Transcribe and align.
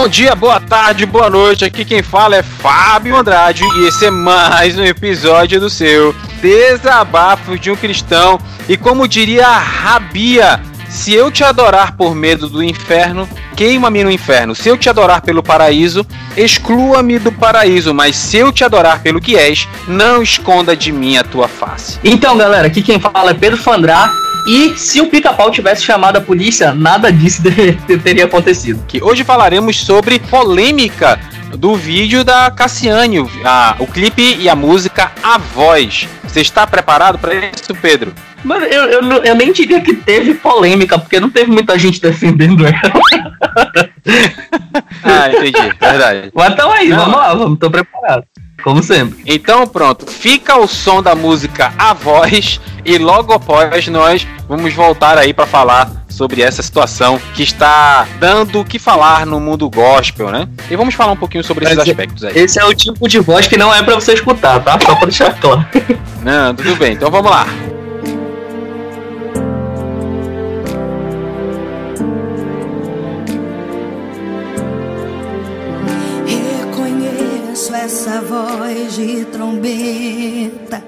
Bom 0.00 0.06
dia, 0.06 0.32
boa 0.32 0.60
tarde, 0.60 1.04
boa 1.04 1.28
noite. 1.28 1.64
Aqui 1.64 1.84
quem 1.84 2.02
fala 2.02 2.36
é 2.36 2.42
Fábio 2.42 3.16
Andrade 3.16 3.64
e 3.64 3.88
esse 3.88 4.06
é 4.06 4.10
mais 4.12 4.78
um 4.78 4.84
episódio 4.84 5.58
do 5.58 5.68
seu 5.68 6.14
Desabafo 6.40 7.58
de 7.58 7.68
um 7.68 7.74
Cristão. 7.74 8.38
E 8.68 8.76
como 8.76 9.08
diria 9.08 9.48
a 9.48 9.58
Rabia, 9.58 10.62
se 10.88 11.12
eu 11.12 11.32
te 11.32 11.42
adorar 11.42 11.96
por 11.96 12.14
medo 12.14 12.48
do 12.48 12.62
inferno, 12.62 13.28
queima-me 13.56 14.04
no 14.04 14.10
inferno. 14.10 14.54
Se 14.54 14.68
eu 14.68 14.78
te 14.78 14.88
adorar 14.88 15.20
pelo 15.20 15.42
paraíso, 15.42 16.06
exclua-me 16.36 17.18
do 17.18 17.32
paraíso. 17.32 17.92
Mas 17.92 18.14
se 18.14 18.36
eu 18.36 18.52
te 18.52 18.62
adorar 18.62 19.02
pelo 19.02 19.20
que 19.20 19.36
és, 19.36 19.66
não 19.88 20.22
esconda 20.22 20.76
de 20.76 20.92
mim 20.92 21.16
a 21.16 21.24
tua 21.24 21.48
face. 21.48 21.98
Então, 22.04 22.38
galera, 22.38 22.68
aqui 22.68 22.82
quem 22.82 23.00
fala 23.00 23.32
é 23.32 23.34
Pedro 23.34 23.58
Fandrá. 23.58 24.14
E 24.48 24.78
se 24.78 24.98
o 24.98 25.08
pica-pau 25.08 25.50
tivesse 25.50 25.82
chamado 25.82 26.16
a 26.16 26.22
polícia, 26.22 26.72
nada 26.72 27.12
disso 27.12 27.42
teria 28.02 28.24
acontecido. 28.24 28.82
Que 28.88 29.04
hoje 29.04 29.22
falaremos 29.22 29.76
sobre 29.84 30.18
polêmica 30.18 31.20
do 31.58 31.74
vídeo 31.74 32.24
da 32.24 32.50
Cassiane, 32.50 33.18
a, 33.44 33.76
o 33.78 33.86
clipe 33.86 34.38
e 34.40 34.48
a 34.48 34.56
música 34.56 35.12
A 35.22 35.36
Voz. 35.36 36.08
Você 36.24 36.40
está 36.40 36.66
preparado 36.66 37.18
para 37.18 37.34
isso, 37.34 37.74
Pedro? 37.74 38.14
Mano, 38.42 38.64
eu, 38.64 38.84
eu, 38.84 39.02
eu, 39.02 39.34
nem 39.34 39.52
diria 39.52 39.82
que 39.82 39.92
teve 39.92 40.32
polêmica, 40.32 40.98
porque 40.98 41.20
não 41.20 41.28
teve 41.28 41.50
muita 41.50 41.78
gente 41.78 42.00
defendendo 42.00 42.64
ela. 42.66 43.02
ah, 45.04 45.28
entendi, 45.28 45.76
verdade. 45.78 46.30
Mas 46.34 46.52
então 46.54 46.72
aí, 46.72 46.88
não. 46.88 46.96
vamos 46.96 47.16
lá, 47.16 47.34
vamos, 47.34 47.58
tô 47.58 47.70
preparado. 47.70 48.24
Como 48.68 48.82
sempre. 48.82 49.18
Então 49.24 49.66
pronto, 49.66 50.04
fica 50.06 50.58
o 50.58 50.68
som 50.68 51.02
da 51.02 51.14
música 51.14 51.72
A 51.78 51.94
Voz 51.94 52.60
e 52.84 52.98
logo 52.98 53.32
após 53.32 53.88
nós 53.88 54.26
vamos 54.46 54.74
voltar 54.74 55.16
aí 55.16 55.32
para 55.32 55.46
falar 55.46 56.04
sobre 56.06 56.42
essa 56.42 56.62
situação 56.62 57.18
que 57.32 57.42
está 57.42 58.06
dando 58.20 58.60
o 58.60 58.64
que 58.66 58.78
falar 58.78 59.24
no 59.24 59.40
mundo 59.40 59.70
gospel, 59.70 60.30
né? 60.30 60.46
E 60.70 60.76
vamos 60.76 60.94
falar 60.94 61.12
um 61.12 61.16
pouquinho 61.16 61.42
sobre 61.42 61.64
esses 61.64 61.78
aspectos 61.78 62.22
aí. 62.24 62.36
Esse 62.36 62.60
é 62.60 62.64
o 62.66 62.74
tipo 62.74 63.08
de 63.08 63.18
voz 63.20 63.46
que 63.46 63.56
não 63.56 63.74
é 63.74 63.82
para 63.82 63.94
você 63.94 64.12
escutar, 64.12 64.62
tá? 64.62 64.78
Só 64.84 64.94
para 64.96 65.06
deixar 65.06 65.40
claro. 65.40 65.64
Não, 66.22 66.54
tudo 66.54 66.76
bem. 66.76 66.92
Então 66.92 67.10
vamos 67.10 67.30
lá. 67.30 67.46
Essa 78.08 78.22
voz 78.22 78.96
de 78.96 79.26
trombeta 79.26 80.82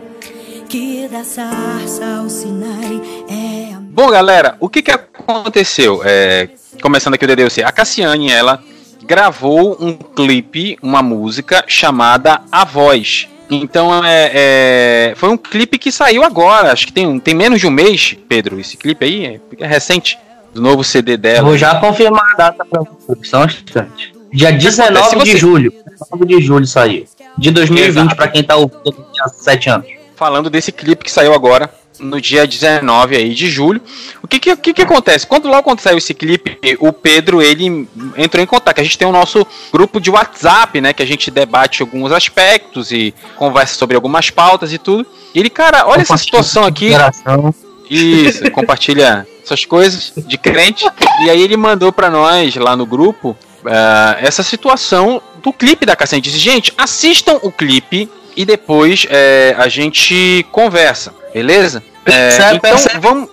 que 0.71 1.07
da 1.07 1.23
sarça 1.23 2.17
ao 2.19 2.31
Sinai 2.31 2.99
é. 3.29 3.77
Bom, 3.79 4.09
galera, 4.09 4.57
o 4.59 4.71
que 4.71 4.81
que 4.81 4.91
aconteceu? 4.91 6.01
É, 6.03 6.49
começando 6.81 7.15
aqui 7.15 7.27
o 7.27 7.29
DDC, 7.29 7.63
a 7.63 7.71
Cassiane, 7.71 8.33
ela 8.33 8.63
gravou 9.05 9.77
um 9.79 9.93
clipe, 9.93 10.79
uma 10.83 11.03
música 11.03 11.63
chamada 11.67 12.41
A 12.51 12.65
Voz. 12.65 13.29
Então 13.51 14.03
é, 14.03 14.31
é, 14.33 15.15
foi 15.15 15.29
um 15.29 15.37
clipe 15.37 15.77
que 15.77 15.93
saiu 15.93 16.25
agora, 16.25 16.73
acho 16.73 16.87
que 16.87 16.93
tem, 16.93 17.21
tem 17.21 17.35
menos 17.35 17.61
de 17.61 17.67
um 17.67 17.71
mês, 17.71 18.17
Pedro, 18.31 18.59
esse 18.59 18.79
clipe 18.79 19.05
aí 19.05 19.27
é, 19.27 19.41
é 19.59 19.67
recente, 19.67 20.19
do 20.55 20.63
novo 20.63 20.83
CD 20.83 21.19
dela. 21.19 21.43
Vou 21.43 21.59
já 21.59 21.75
confirmar 21.79 22.33
a 22.33 22.37
data 22.37 22.65
pra 22.65 22.81
você, 22.81 23.29
só 23.29 23.43
um 23.43 23.45
instante. 23.45 24.20
Dia 24.33 24.53
19 24.53 25.17
você... 25.17 25.33
de 25.33 25.37
julho. 25.37 25.73
19 25.73 26.27
de 26.27 26.41
julho 26.41 26.67
saiu. 26.67 27.05
De 27.37 27.51
2020 27.51 28.15
para 28.15 28.29
quem 28.29 28.43
tá 28.43 28.57
ouvindo 28.57 29.07
há 29.21 29.29
7 29.29 29.71
anos. 29.71 29.87
Falando 30.17 30.51
desse 30.51 30.71
clipe 30.71 31.05
que 31.05 31.11
saiu 31.11 31.33
agora, 31.33 31.71
no 31.99 32.21
dia 32.21 32.47
19 32.47 33.17
aí 33.17 33.35
de 33.35 33.49
julho. 33.49 33.81
O 34.23 34.29
que 34.29 34.39
que, 34.39 34.57
que, 34.57 34.75
que 34.75 34.83
acontece? 34.83 35.27
Quando 35.27 35.49
logo 35.49 35.63
quando 35.63 35.81
saiu 35.81 35.99
esse 35.99 36.15
clipe, 36.15 36.59
o 36.79 36.93
Pedro 36.93 37.41
ele 37.41 37.89
entrou 38.17 38.43
em 38.43 38.47
contato. 38.47 38.79
A 38.79 38.83
gente 38.83 38.99
tem 38.99 39.07
o 39.07 39.13
nosso 39.13 39.47
grupo 39.73 40.01
de 40.01 40.11
WhatsApp, 40.11 40.81
né, 40.81 40.93
que 40.93 41.03
a 41.03 41.07
gente 41.07 41.31
debate 41.31 41.83
alguns 41.83 42.13
aspectos 42.13 42.91
e 42.91 43.15
conversa 43.37 43.75
sobre 43.75 43.97
algumas 43.97 44.31
pautas 44.31 44.73
e 44.73 44.79
tudo. 44.79 45.07
E 45.35 45.41
ele, 45.41 45.51
cara, 45.51 45.87
olha 45.87 46.03
essa 46.03 46.17
situação 46.17 46.65
aqui. 46.65 46.91
Isso, 47.89 48.49
compartilha 48.51 49.27
essas 49.43 49.65
coisas 49.65 50.13
de 50.17 50.39
crente. 50.39 50.87
E 51.25 51.31
aí 51.31 51.41
ele 51.41 51.57
mandou 51.57 51.93
para 51.93 52.09
nós 52.11 52.55
lá 52.57 52.77
no 52.77 52.87
grupo 52.87 53.37
uh, 53.65 54.17
essa 54.19 54.43
situação 54.43 55.21
do 55.43 55.53
clipe 55.53 55.87
da 55.87 55.97
Cassandra. 55.97 56.23
Disse, 56.23 56.39
gente, 56.39 56.73
assistam 56.77 57.39
o 57.43 57.51
clipe 57.51 58.09
e 58.37 58.45
depois 58.45 59.07
é, 59.11 59.55
a 59.59 59.69
gente 59.69 60.47
conversa, 60.53 61.13
beleza? 61.33 61.83
É, 62.07 62.55
então 62.55 62.77
vamos 63.01 63.29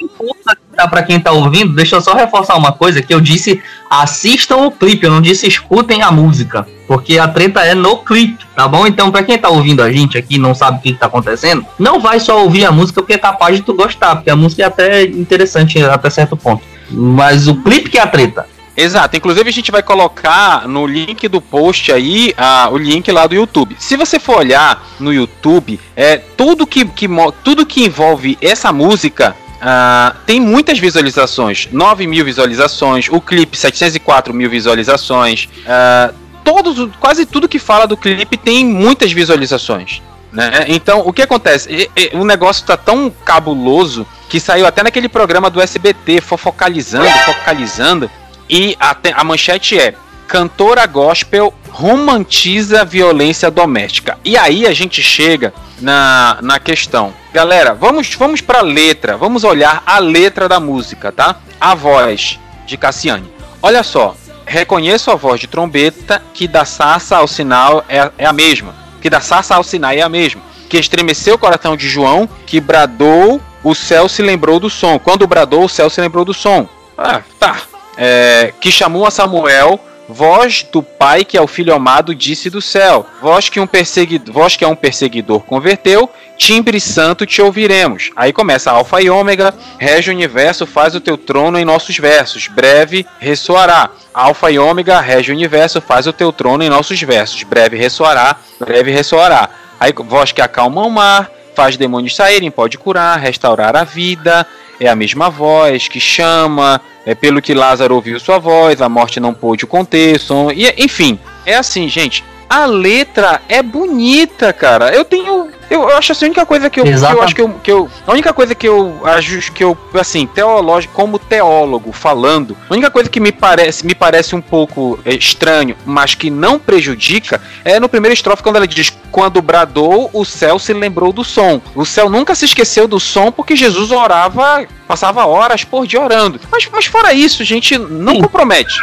tá 0.76 0.88
para 0.88 1.02
quem 1.02 1.20
tá 1.20 1.32
ouvindo, 1.32 1.74
deixa 1.74 1.96
eu 1.96 2.02
só 2.02 2.14
reforçar 2.14 2.56
uma 2.56 2.72
coisa 2.72 3.02
que 3.02 3.14
eu 3.14 3.20
disse, 3.20 3.62
assistam 3.90 4.58
o 4.58 4.72
clipe, 4.72 5.06
eu 5.06 5.12
não 5.12 5.22
disse 5.22 5.48
escutem 5.48 6.04
a 6.04 6.12
música, 6.12 6.68
porque 6.88 7.18
a 7.18 7.28
treta 7.28 7.62
é 7.62 7.74
no 7.74 7.98
clipe, 7.98 8.46
tá 8.56 8.68
bom? 8.68 8.86
Então 8.86 9.10
para 9.10 9.24
quem 9.24 9.38
tá 9.38 9.50
ouvindo 9.50 9.82
a 9.82 9.92
gente 9.92 10.18
aqui 10.18 10.38
não 10.38 10.54
sabe 10.54 10.78
o 10.78 10.82
que, 10.82 10.94
que 10.94 11.00
tá 11.00 11.08
acontecendo, 11.08 11.66
não 11.80 12.00
vai 12.00 12.20
só 12.20 12.44
ouvir 12.44 12.66
a 12.66 12.72
música 12.72 13.02
porque 13.02 13.14
é 13.14 13.18
capaz 13.18 13.56
de 13.56 13.64
tu 13.64 13.74
gostar, 13.74 14.18
porque 14.18 14.30
a 14.30 14.36
música 14.36 14.62
é 14.62 14.66
até 14.66 15.04
interessante 15.04 15.82
até 15.84 16.10
certo 16.10 16.38
ponto. 16.38 16.64
Mas 16.90 17.48
o 17.48 17.56
clipe 17.56 17.90
que 17.90 17.98
é 17.98 18.02
a 18.02 18.08
treta. 18.08 18.46
Exato, 18.78 19.18
inclusive 19.18 19.50
a 19.50 19.52
gente 19.52 19.72
vai 19.72 19.82
colocar 19.82 20.68
no 20.68 20.86
link 20.86 21.28
do 21.28 21.42
post 21.42 21.92
aí 21.92 22.32
o 22.72 22.78
link 22.78 23.12
lá 23.12 23.26
do 23.26 23.34
YouTube. 23.34 23.76
Se 23.80 23.98
você 23.98 24.20
for 24.20 24.38
olhar 24.38 24.88
no 25.00 25.12
YouTube, 25.12 25.80
é 25.96 26.18
tudo 26.18 26.68
que, 26.68 26.86
que 26.86 27.08
tudo 27.44 27.66
que 27.66 27.84
envolve 27.84 28.38
essa 28.40 28.72
música 28.72 29.36
Uh, 29.58 30.16
tem 30.28 30.40
muitas 30.40 30.78
visualizações, 30.78 31.68
9 31.72 32.06
mil 32.06 32.24
visualizações, 32.24 33.08
o 33.10 33.20
clipe 33.20 33.58
704 33.58 34.32
mil 34.32 34.48
visualizações, 34.48 35.50
uh, 35.66 36.14
todos, 36.44 36.92
quase 37.00 37.26
tudo 37.26 37.50
que 37.50 37.58
fala 37.58 37.88
do 37.88 37.98
clipe 37.98 38.38
tem 38.38 38.64
muitas 38.64 39.12
visualizações. 39.12 40.00
Né? 40.32 40.66
Então, 40.68 41.02
o 41.06 41.12
que 41.12 41.24
acontece? 41.24 41.70
E, 41.74 41.90
e, 41.96 42.16
o 42.16 42.24
negócio 42.24 42.66
tá 42.68 42.78
tão 42.78 43.12
cabuloso 43.26 44.06
que 44.30 44.40
saiu 44.40 44.68
até 44.68 44.84
naquele 44.84 45.10
programa 45.10 45.50
do 45.50 45.60
SBT, 45.60 46.22
fofocalizando, 46.22 47.10
focalizando, 47.26 48.12
e 48.50 48.75
a, 48.80 48.96
a 49.16 49.24
manchete 49.24 49.80
é: 49.80 49.94
cantora 50.28 50.85
gospel 50.85 51.53
romantiza 51.69 52.84
violência 52.84 53.50
doméstica. 53.50 54.18
E 54.24 54.38
aí 54.38 54.66
a 54.68 54.74
gente 54.74 55.02
chega 55.02 55.53
na, 55.80 56.38
na 56.41 56.59
questão. 56.59 57.13
Galera, 57.34 57.74
vamos, 57.74 58.13
vamos 58.16 58.41
para 58.41 58.59
a 58.59 58.63
letra, 58.63 59.16
vamos 59.16 59.44
olhar 59.44 59.84
a 59.86 60.00
letra 60.00 60.50
da 60.50 60.59
música, 60.59 61.12
tá? 61.12 61.38
A 61.59 61.74
voz 61.75 62.40
de 62.66 62.78
Cassiane. 62.78 63.31
Olha 63.62 63.84
só, 63.84 64.16
reconheço 64.46 65.12
a 65.12 65.16
voz 65.16 65.40
de 65.40 65.47
trombeta 65.47 66.22
que 66.34 66.47
da 66.47 66.66
sarça 66.66 67.18
ao 67.18 67.28
sinal 67.28 67.86
é, 67.88 68.12
é 68.18 68.25
a 68.25 68.34
mesma. 68.34 68.75
Que 69.02 69.09
da 69.09 69.22
sarça 69.22 69.56
ao 69.56 69.63
sinal 69.63 69.91
é 69.91 70.02
a 70.02 70.09
mesma. 70.09 70.41
Que 70.69 70.78
estremeceu 70.78 71.36
o 71.36 71.40
coração 71.40 71.78
de 71.78 71.88
João, 71.88 72.28
que 72.46 72.59
bradou, 72.59 73.41
o 73.63 73.74
céu 73.74 74.09
se 74.09 74.22
lembrou 74.22 74.59
do 74.59 74.69
som. 74.69 75.00
Quando 75.00 75.28
bradou, 75.28 75.63
o 75.63 75.69
céu 75.69 75.90
se 75.90 76.02
lembrou 76.02 76.25
do 76.25 76.34
som. 76.34 76.68
Ah, 76.97 77.22
tá 77.40 77.57
é, 77.97 78.53
que 78.62 78.72
chamou 78.72 79.06
a 79.06 79.12
Samuel, 79.12 79.80
voz 80.08 80.66
do 80.72 80.81
pai 80.81 81.25
que 81.25 81.38
é 81.38 81.41
o 81.41 81.47
filho 81.47 81.74
amado 81.74 82.16
disse 82.16 82.50
do 82.50 82.62
céu, 82.62 83.06
voz 83.22 83.50
que 83.50 83.59
um 83.59 83.68
perseguidor, 83.68 84.34
voz 84.34 84.56
que 84.56 84.63
é 84.63 84.68
um 84.68 84.75
perseguidor 84.75 85.41
converteu, 85.41 86.09
timbre 86.38 86.80
santo 86.80 87.25
te 87.25 87.41
ouviremos. 87.41 88.12
Aí 88.16 88.31
começa 88.31 88.72
alfa 88.72 89.02
e 89.02 89.09
ômega, 89.09 89.53
rege 89.78 90.09
o 90.09 90.13
universo, 90.13 90.66
faz 90.66 90.96
o 90.96 91.02
teu 91.02 91.18
trono 91.18 91.59
em 91.59 91.66
nossos 91.66 91.97
versos, 91.97 92.47
breve 92.47 93.06
ressoará. 93.19 93.90
Alfa 94.13 94.50
e 94.52 94.57
ômega, 94.57 95.02
rege 95.02 95.31
o 95.31 95.36
universo, 95.36 95.81
faz 95.81 96.07
o 96.07 96.13
teu 96.13 96.31
trono 96.31 96.63
em 96.63 96.69
nossos 96.69 97.02
versos, 97.02 97.44
breve 97.44 97.75
ressoará, 97.75 98.38
breve 98.59 98.91
ressoará. 98.91 99.50
Aí 99.80 99.94
voz 99.94 100.31
que 100.31 100.42
acalma 100.42 100.83
o 100.83 100.89
mar, 100.89 101.30
faz 101.57 101.75
demônios 101.75 102.15
saírem, 102.15 102.51
pode 102.51 102.77
curar, 102.77 103.18
restaurar 103.18 103.75
a 103.75 103.83
vida, 103.83 104.45
é 104.80 104.88
a 104.88 104.95
mesma 104.95 105.27
voz 105.27 105.88
que 105.88 106.00
chama, 106.00 106.80
é 107.04 107.15
pelo 107.15 107.42
que 107.42 107.56
Lázaro 107.56 107.95
ouviu 107.95 108.19
sua 108.19 108.38
voz, 108.38 108.80
a 108.80 108.88
morte 108.88 109.19
não 109.19 109.33
pôde 109.33 109.65
conter, 109.65 110.19
som, 110.19 110.51
e 110.51 110.71
enfim, 110.77 111.18
é 111.48 111.56
assim, 111.56 111.89
gente. 111.89 112.24
A 112.48 112.65
letra 112.65 113.42
é 113.50 113.63
bonita, 113.63 114.54
cara. 114.54 114.94
Eu 114.94 115.04
tenho 115.04 115.50
eu, 115.69 115.81
eu 115.81 115.98
acho 115.98 116.12
assim, 116.12 116.25
a 116.25 116.28
única 116.28 116.46
coisa 116.46 116.69
que 116.69 116.80
eu, 116.80 116.84
que 116.84 116.92
eu 116.92 117.22
acho 117.22 117.36
que 117.36 117.42
eu, 117.42 117.50
que 117.64 117.72
eu. 117.72 117.90
A 118.06 118.12
única 118.12 118.34
coisa 118.34 118.56
que 118.56 118.68
eu 118.68 119.02
acho 119.04 119.52
que 119.52 119.64
eu, 119.64 119.78
assim, 119.94 120.25
teológico, 120.25 120.94
como 120.94 121.19
teólogo 121.19 121.92
falando, 121.92 122.56
a 122.69 122.74
única 122.74 122.90
coisa 122.90 123.10
que 123.10 123.19
me 123.19 123.31
parece, 123.31 123.86
me 123.86 123.94
parece 123.94 124.36
um 124.36 124.42
pouco 124.42 125.00
é, 125.06 125.14
estranho, 125.14 125.75
mas 125.86 126.16
que 126.16 126.30
não 126.30 126.58
prejudica, 126.58 127.42
é 127.66 127.80
no 127.80 127.90
primeiro 127.90 128.14
estrofe 128.14 128.44
quando 128.44 128.56
ela 128.56 128.68
diz: 128.68 128.96
Quando 129.12 129.42
bradou, 129.42 130.10
o 130.14 130.24
céu 130.24 130.58
se 130.58 130.74
lembrou 130.74 131.12
do 131.12 131.24
som. 131.24 131.62
O 131.75 131.86
céu 131.86 132.10
nunca 132.10 132.34
se 132.34 132.46
esqueceu 132.46 132.88
do 132.88 133.00
som 133.00 133.31
porque 133.31 133.56
Jesus 133.56 133.92
orava, 133.92 134.66
passava 134.88 135.25
horas 135.25 135.63
por 135.63 135.86
dia 135.86 136.02
orando. 136.02 136.40
Mas, 136.50 136.68
mas 136.72 136.86
fora 136.86 137.13
isso, 137.13 137.44
gente, 137.44 137.78
não 137.78 138.16
Sim. 138.16 138.22
compromete. 138.22 138.75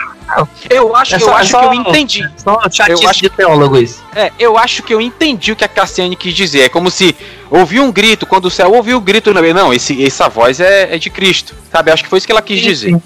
Eu 0.70 0.96
acho, 0.96 1.14
É 1.14 1.16
eu 1.16 1.20
só- 1.20 1.34
acho 1.34 1.56
é 1.56 1.60
que 1.60 1.66
só- 1.66 1.72
eu 1.72 1.74
entendi. 1.74 2.28
Só 2.36 2.60
chatice 2.70 3.04
Eu 3.04 3.10
acho- 3.10 3.20
de 3.22 3.28
teólogo 3.28 3.78
isso. 3.78 4.02
É, 4.14 4.32
eu 4.38 4.58
acho 4.58 4.82
que 4.82 4.92
eu 4.94 5.00
entendi 5.00 5.52
o 5.52 5.56
que 5.56 5.64
a 5.64 5.68
Cassiane 5.68 6.16
quis 6.16 6.34
dizer. 6.34 6.62
É 6.62 6.68
como 6.68 6.90
se 6.90 7.14
ouviu 7.50 7.82
um 7.84 7.92
grito, 7.92 8.26
quando 8.26 8.46
o 8.46 8.50
céu 8.50 8.72
ouviu 8.72 8.96
o 8.98 9.00
grito, 9.00 9.32
não, 9.32 9.72
esse, 9.72 10.04
essa 10.04 10.28
voz 10.28 10.60
é, 10.60 10.94
é 10.94 10.98
de 10.98 11.10
Cristo, 11.10 11.54
sabe? 11.70 11.90
Acho 11.90 12.02
que 12.02 12.08
foi 12.08 12.18
isso 12.18 12.26
que 12.26 12.32
ela 12.32 12.42
quis 12.42 12.60
dizer. 12.60 12.96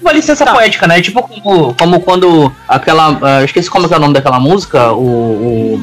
Uma 0.00 0.12
licença 0.12 0.46
poética, 0.46 0.86
né? 0.86 1.00
Tipo 1.00 1.22
como, 1.22 1.74
como 1.74 2.00
quando 2.00 2.52
aquela. 2.66 3.18
ah, 3.22 3.44
esqueci 3.44 3.68
como 3.70 3.84
é, 3.84 3.88
que 3.88 3.94
é 3.94 3.96
o 3.96 4.00
nome 4.00 4.14
daquela 4.14 4.40
música, 4.40 4.92
o, 4.92 5.80